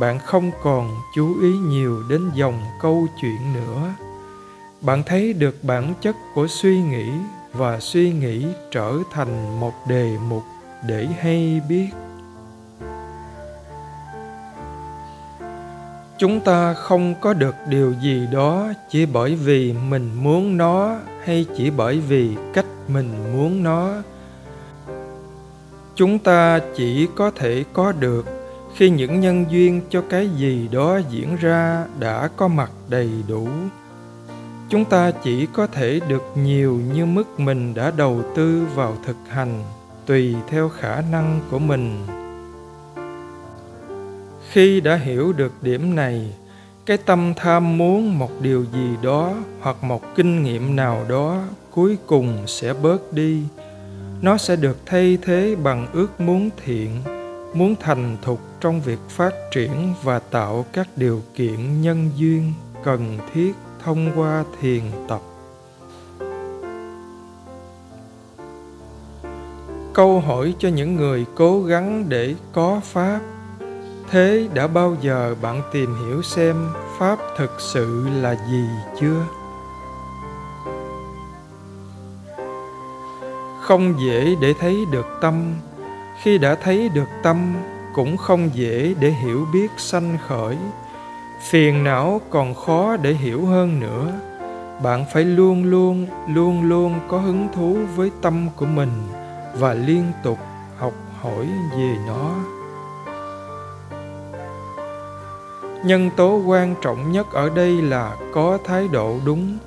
bạn 0.00 0.18
không 0.18 0.50
còn 0.62 0.90
chú 1.14 1.40
ý 1.42 1.48
nhiều 1.58 2.02
đến 2.08 2.30
dòng 2.34 2.60
câu 2.80 3.06
chuyện 3.20 3.52
nữa. 3.54 3.94
Bạn 4.80 5.02
thấy 5.06 5.32
được 5.32 5.64
bản 5.64 5.94
chất 6.00 6.16
của 6.34 6.46
suy 6.46 6.80
nghĩ 6.82 7.10
và 7.52 7.80
suy 7.80 8.12
nghĩ 8.12 8.46
trở 8.70 8.92
thành 9.10 9.60
một 9.60 9.72
đề 9.88 10.16
mục 10.28 10.42
để 10.86 11.08
hay 11.20 11.60
biết. 11.68 11.88
Chúng 16.18 16.40
ta 16.40 16.74
không 16.74 17.14
có 17.20 17.32
được 17.32 17.54
điều 17.68 17.94
gì 18.02 18.26
đó 18.32 18.68
chỉ 18.90 19.06
bởi 19.06 19.34
vì 19.34 19.72
mình 19.72 20.10
muốn 20.14 20.56
nó 20.56 20.96
hay 21.24 21.46
chỉ 21.56 21.70
bởi 21.70 22.00
vì 22.00 22.36
cách 22.54 22.66
mình 22.88 23.32
muốn 23.32 23.62
nó 23.62 24.02
chúng 26.00 26.18
ta 26.18 26.60
chỉ 26.76 27.08
có 27.14 27.30
thể 27.30 27.64
có 27.72 27.92
được 27.92 28.26
khi 28.74 28.90
những 28.90 29.20
nhân 29.20 29.44
duyên 29.50 29.80
cho 29.90 30.02
cái 30.10 30.28
gì 30.28 30.68
đó 30.72 31.00
diễn 31.10 31.36
ra 31.36 31.84
đã 31.98 32.28
có 32.36 32.48
mặt 32.48 32.70
đầy 32.88 33.10
đủ. 33.28 33.48
Chúng 34.68 34.84
ta 34.84 35.10
chỉ 35.24 35.46
có 35.46 35.66
thể 35.66 36.00
được 36.08 36.22
nhiều 36.34 36.80
như 36.94 37.06
mức 37.06 37.40
mình 37.40 37.74
đã 37.74 37.92
đầu 37.96 38.22
tư 38.36 38.66
vào 38.74 38.96
thực 39.06 39.16
hành, 39.28 39.62
tùy 40.06 40.34
theo 40.48 40.68
khả 40.68 41.02
năng 41.12 41.40
của 41.50 41.58
mình. 41.58 42.06
Khi 44.50 44.80
đã 44.80 44.96
hiểu 44.96 45.32
được 45.32 45.52
điểm 45.62 45.94
này, 45.94 46.32
cái 46.86 46.96
tâm 46.96 47.32
tham 47.36 47.78
muốn 47.78 48.18
một 48.18 48.30
điều 48.40 48.64
gì 48.64 48.88
đó 49.02 49.34
hoặc 49.60 49.84
một 49.84 50.14
kinh 50.14 50.42
nghiệm 50.42 50.76
nào 50.76 51.04
đó 51.08 51.42
cuối 51.70 51.98
cùng 52.06 52.38
sẽ 52.46 52.74
bớt 52.74 53.12
đi 53.12 53.42
nó 54.22 54.36
sẽ 54.36 54.56
được 54.56 54.76
thay 54.86 55.18
thế 55.22 55.56
bằng 55.62 55.86
ước 55.92 56.20
muốn 56.20 56.50
thiện, 56.64 57.02
muốn 57.54 57.74
thành 57.80 58.16
thục 58.22 58.40
trong 58.60 58.80
việc 58.80 58.98
phát 59.08 59.34
triển 59.52 59.94
và 60.02 60.18
tạo 60.18 60.64
các 60.72 60.88
điều 60.96 61.22
kiện 61.34 61.82
nhân 61.82 62.10
duyên 62.16 62.52
cần 62.84 63.18
thiết 63.34 63.52
thông 63.84 64.10
qua 64.16 64.44
thiền 64.60 64.82
tập. 65.08 65.20
Câu 69.94 70.20
hỏi 70.20 70.54
cho 70.58 70.68
những 70.68 70.96
người 70.96 71.26
cố 71.34 71.62
gắng 71.62 72.04
để 72.08 72.34
có 72.52 72.80
pháp. 72.84 73.20
Thế 74.10 74.48
đã 74.54 74.66
bao 74.66 74.96
giờ 75.00 75.34
bạn 75.42 75.62
tìm 75.72 75.94
hiểu 76.04 76.22
xem 76.22 76.56
pháp 76.98 77.18
thực 77.36 77.50
sự 77.58 78.08
là 78.22 78.34
gì 78.50 78.64
chưa? 79.00 79.39
Không 83.70 83.94
dễ 84.00 84.34
để 84.40 84.54
thấy 84.60 84.84
được 84.90 85.06
tâm. 85.20 85.54
Khi 86.22 86.38
đã 86.38 86.54
thấy 86.54 86.88
được 86.88 87.08
tâm, 87.22 87.54
cũng 87.94 88.16
không 88.16 88.50
dễ 88.54 88.94
để 89.00 89.10
hiểu 89.10 89.46
biết 89.52 89.70
sanh 89.76 90.18
khởi. 90.28 90.56
Phiền 91.40 91.84
não 91.84 92.20
còn 92.30 92.54
khó 92.54 92.96
để 92.96 93.12
hiểu 93.12 93.46
hơn 93.46 93.80
nữa. 93.80 94.12
Bạn 94.82 95.04
phải 95.12 95.24
luôn 95.24 95.64
luôn 95.64 96.06
luôn 96.28 96.62
luôn 96.62 97.00
có 97.08 97.18
hứng 97.18 97.48
thú 97.54 97.76
với 97.96 98.10
tâm 98.22 98.48
của 98.56 98.66
mình 98.66 98.90
và 99.58 99.74
liên 99.74 100.04
tục 100.24 100.38
học 100.78 100.92
hỏi 101.20 101.46
về 101.78 101.96
nó. 102.06 102.34
Nhân 105.84 106.10
tố 106.16 106.42
quan 106.46 106.74
trọng 106.82 107.12
nhất 107.12 107.26
ở 107.32 107.50
đây 107.54 107.82
là 107.82 108.16
có 108.34 108.58
thái 108.64 108.88
độ 108.88 109.16
đúng. 109.24 109.58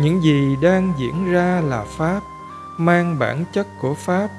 Những 0.00 0.22
gì 0.22 0.56
đang 0.62 0.92
diễn 0.98 1.32
ra 1.32 1.62
là 1.64 1.84
pháp 1.96 2.20
mang 2.78 3.18
bản 3.18 3.44
chất 3.52 3.66
của 3.80 3.94
pháp 3.94 4.30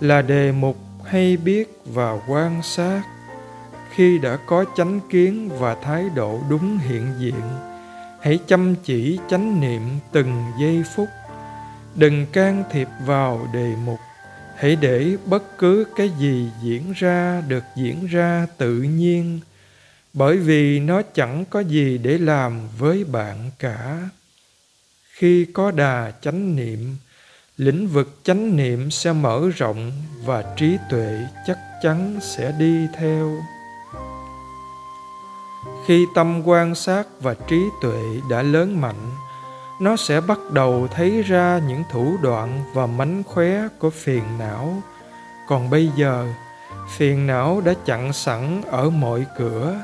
là 0.00 0.22
đề 0.22 0.52
mục 0.52 0.76
hay 1.04 1.36
biết 1.36 1.78
và 1.84 2.20
quan 2.28 2.62
sát 2.62 3.02
khi 3.94 4.18
đã 4.18 4.38
có 4.46 4.64
chánh 4.76 5.00
kiến 5.10 5.50
và 5.58 5.74
thái 5.74 6.04
độ 6.14 6.40
đúng 6.50 6.78
hiện 6.78 7.06
diện. 7.18 7.40
Hãy 8.22 8.38
chăm 8.46 8.74
chỉ 8.84 9.18
chánh 9.30 9.60
niệm 9.60 9.82
từng 10.12 10.44
giây 10.60 10.82
phút. 10.96 11.08
Đừng 11.94 12.26
can 12.32 12.64
thiệp 12.70 12.88
vào 13.06 13.48
đề 13.52 13.72
mục. 13.84 13.98
Hãy 14.56 14.76
để 14.76 15.16
bất 15.26 15.58
cứ 15.58 15.84
cái 15.96 16.10
gì 16.18 16.50
diễn 16.62 16.92
ra 16.96 17.42
được 17.48 17.64
diễn 17.76 18.06
ra 18.06 18.46
tự 18.58 18.82
nhiên, 18.82 19.40
bởi 20.12 20.36
vì 20.36 20.80
nó 20.80 21.02
chẳng 21.14 21.44
có 21.50 21.60
gì 21.60 21.98
để 21.98 22.18
làm 22.18 22.68
với 22.78 23.04
bạn 23.04 23.50
cả. 23.58 24.08
Khi 25.10 25.46
có 25.52 25.70
đà 25.70 26.12
chánh 26.22 26.56
niệm 26.56 26.96
lĩnh 27.56 27.88
vực 27.88 28.18
chánh 28.24 28.56
niệm 28.56 28.90
sẽ 28.90 29.12
mở 29.12 29.40
rộng 29.56 29.92
và 30.24 30.44
trí 30.56 30.78
tuệ 30.90 31.18
chắc 31.46 31.58
chắn 31.82 32.18
sẽ 32.20 32.52
đi 32.58 32.86
theo. 32.98 33.30
Khi 35.86 36.06
tâm 36.14 36.42
quan 36.44 36.74
sát 36.74 37.06
và 37.20 37.34
trí 37.48 37.62
tuệ 37.82 38.02
đã 38.30 38.42
lớn 38.42 38.80
mạnh, 38.80 39.10
nó 39.80 39.96
sẽ 39.96 40.20
bắt 40.20 40.38
đầu 40.52 40.88
thấy 40.94 41.22
ra 41.22 41.60
những 41.68 41.82
thủ 41.92 42.16
đoạn 42.22 42.64
và 42.74 42.86
mánh 42.86 43.22
khóe 43.22 43.68
của 43.78 43.90
phiền 43.90 44.22
não. 44.38 44.82
Còn 45.48 45.70
bây 45.70 45.90
giờ, 45.96 46.26
phiền 46.96 47.26
não 47.26 47.62
đã 47.64 47.74
chặn 47.86 48.12
sẵn 48.12 48.62
ở 48.70 48.90
mọi 48.90 49.26
cửa, 49.38 49.76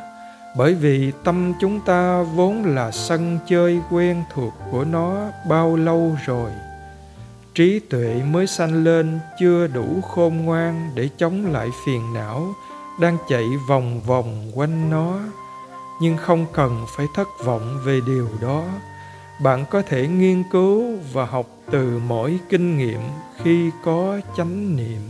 bởi 0.57 0.75
vì 0.75 1.13
tâm 1.25 1.53
chúng 1.61 1.81
ta 1.81 2.23
vốn 2.23 2.65
là 2.65 2.91
sân 2.91 3.39
chơi 3.49 3.81
quen 3.91 4.25
thuộc 4.35 4.53
của 4.71 4.85
nó 4.85 5.29
bao 5.49 5.77
lâu 5.77 6.17
rồi 6.27 6.51
trí 7.55 7.81
tuệ 7.81 8.23
mới 8.31 8.47
sanh 8.47 8.85
lên, 8.85 9.21
chưa 9.41 9.67
đủ 9.67 10.01
khôn 10.01 10.37
ngoan 10.37 10.91
để 10.95 11.09
chống 11.19 11.53
lại 11.53 11.69
phiền 11.85 12.15
não, 12.15 12.55
đang 13.01 13.17
chạy 13.29 13.45
vòng 13.69 14.01
vòng 14.07 14.51
quanh 14.55 14.91
nó. 14.91 15.19
Nhưng 16.01 16.17
không 16.17 16.47
cần 16.53 16.87
phải 16.97 17.07
thất 17.15 17.29
vọng 17.45 17.79
về 17.85 18.01
điều 18.07 18.29
đó. 18.41 18.65
Bạn 19.43 19.65
có 19.71 19.83
thể 19.83 20.09
nghiên 20.09 20.43
cứu 20.53 20.99
và 21.13 21.25
học 21.25 21.47
từ 21.71 22.01
mỗi 22.07 22.39
kinh 22.49 22.79
nghiệm 22.79 23.01
khi 23.43 23.71
có 23.85 24.21
chánh 24.37 24.77
niệm. 24.77 25.01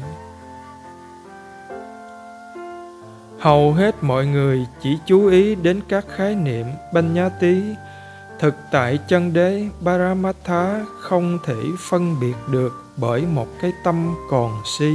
Hầu 3.38 3.72
hết 3.72 3.94
mọi 4.00 4.26
người 4.26 4.66
chỉ 4.82 4.98
chú 5.06 5.26
ý 5.26 5.54
đến 5.54 5.80
các 5.88 6.06
khái 6.16 6.34
niệm 6.34 6.66
banh 6.94 7.14
nhá 7.14 7.28
tí 7.28 7.62
thực 8.40 8.54
tại 8.70 8.98
chân 9.08 9.32
đế 9.32 9.68
paramattha 9.84 10.84
không 11.00 11.38
thể 11.44 11.62
phân 11.78 12.20
biệt 12.20 12.34
được 12.50 12.84
bởi 12.96 13.26
một 13.26 13.46
cái 13.62 13.72
tâm 13.84 14.14
còn 14.30 14.62
si. 14.64 14.92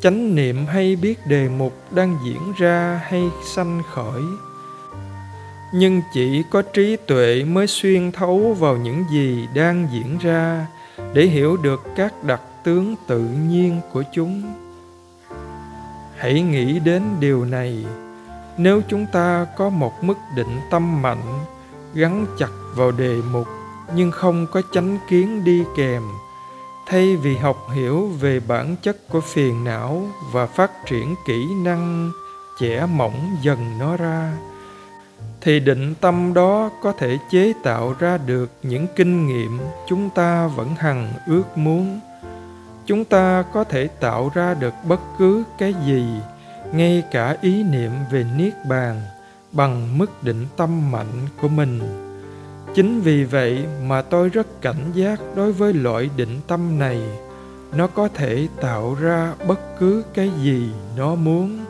Chánh 0.00 0.34
niệm 0.34 0.66
hay 0.66 0.96
biết 0.96 1.26
đề 1.26 1.48
mục 1.48 1.72
đang 1.90 2.18
diễn 2.24 2.52
ra 2.58 3.00
hay 3.04 3.22
sanh 3.44 3.82
khởi. 3.94 4.22
Nhưng 5.74 6.02
chỉ 6.14 6.42
có 6.50 6.62
trí 6.62 6.96
tuệ 6.96 7.44
mới 7.44 7.66
xuyên 7.66 8.12
thấu 8.12 8.56
vào 8.58 8.76
những 8.76 9.04
gì 9.10 9.48
đang 9.54 9.88
diễn 9.92 10.18
ra 10.18 10.66
để 11.12 11.22
hiểu 11.22 11.56
được 11.56 11.82
các 11.96 12.24
đặc 12.24 12.40
tướng 12.64 12.94
tự 13.06 13.20
nhiên 13.20 13.80
của 13.92 14.02
chúng. 14.14 14.42
Hãy 16.16 16.42
nghĩ 16.42 16.78
đến 16.78 17.02
điều 17.20 17.44
này. 17.44 17.84
Nếu 18.56 18.80
chúng 18.88 19.06
ta 19.12 19.46
có 19.56 19.68
một 19.68 20.04
mức 20.04 20.18
định 20.36 20.60
tâm 20.70 21.02
mạnh 21.02 21.44
gắn 21.96 22.26
chặt 22.38 22.50
vào 22.74 22.90
đề 22.90 23.16
mục, 23.32 23.46
nhưng 23.94 24.10
không 24.10 24.46
có 24.52 24.62
chánh 24.72 24.98
kiến 25.08 25.44
đi 25.44 25.64
kèm. 25.76 26.02
Thay 26.86 27.16
vì 27.16 27.36
học 27.36 27.56
hiểu 27.74 28.06
về 28.20 28.40
bản 28.40 28.76
chất 28.82 29.08
của 29.08 29.20
phiền 29.20 29.64
não 29.64 30.08
và 30.32 30.46
phát 30.46 30.70
triển 30.86 31.14
kỹ 31.26 31.46
năng 31.64 32.10
chẻ 32.60 32.86
mỏng 32.86 33.36
dần 33.42 33.78
nó 33.78 33.96
ra, 33.96 34.32
thì 35.40 35.60
định 35.60 35.94
tâm 36.00 36.34
đó 36.34 36.70
có 36.82 36.92
thể 36.92 37.18
chế 37.30 37.52
tạo 37.62 37.94
ra 37.98 38.18
được 38.18 38.50
những 38.62 38.86
kinh 38.96 39.26
nghiệm 39.26 39.58
chúng 39.88 40.10
ta 40.10 40.46
vẫn 40.46 40.74
hằng 40.78 41.12
ước 41.26 41.58
muốn. 41.58 42.00
Chúng 42.86 43.04
ta 43.04 43.44
có 43.52 43.64
thể 43.64 43.88
tạo 44.00 44.30
ra 44.34 44.54
được 44.54 44.74
bất 44.84 45.00
cứ 45.18 45.44
cái 45.58 45.74
gì, 45.86 46.04
ngay 46.72 47.02
cả 47.10 47.36
ý 47.40 47.62
niệm 47.62 47.90
về 48.10 48.24
niết 48.36 48.54
bàn 48.68 49.02
bằng 49.56 49.98
mức 49.98 50.22
định 50.22 50.46
tâm 50.56 50.90
mạnh 50.90 51.28
của 51.42 51.48
mình. 51.48 51.80
Chính 52.74 53.00
vì 53.00 53.24
vậy 53.24 53.64
mà 53.86 54.02
tôi 54.02 54.28
rất 54.28 54.62
cảnh 54.62 54.92
giác 54.94 55.20
đối 55.36 55.52
với 55.52 55.72
loại 55.72 56.10
định 56.16 56.40
tâm 56.46 56.78
này. 56.78 57.00
Nó 57.76 57.86
có 57.86 58.08
thể 58.08 58.48
tạo 58.60 58.96
ra 59.00 59.34
bất 59.48 59.78
cứ 59.78 60.04
cái 60.14 60.30
gì 60.42 60.68
nó 60.96 61.14
muốn. 61.14 61.64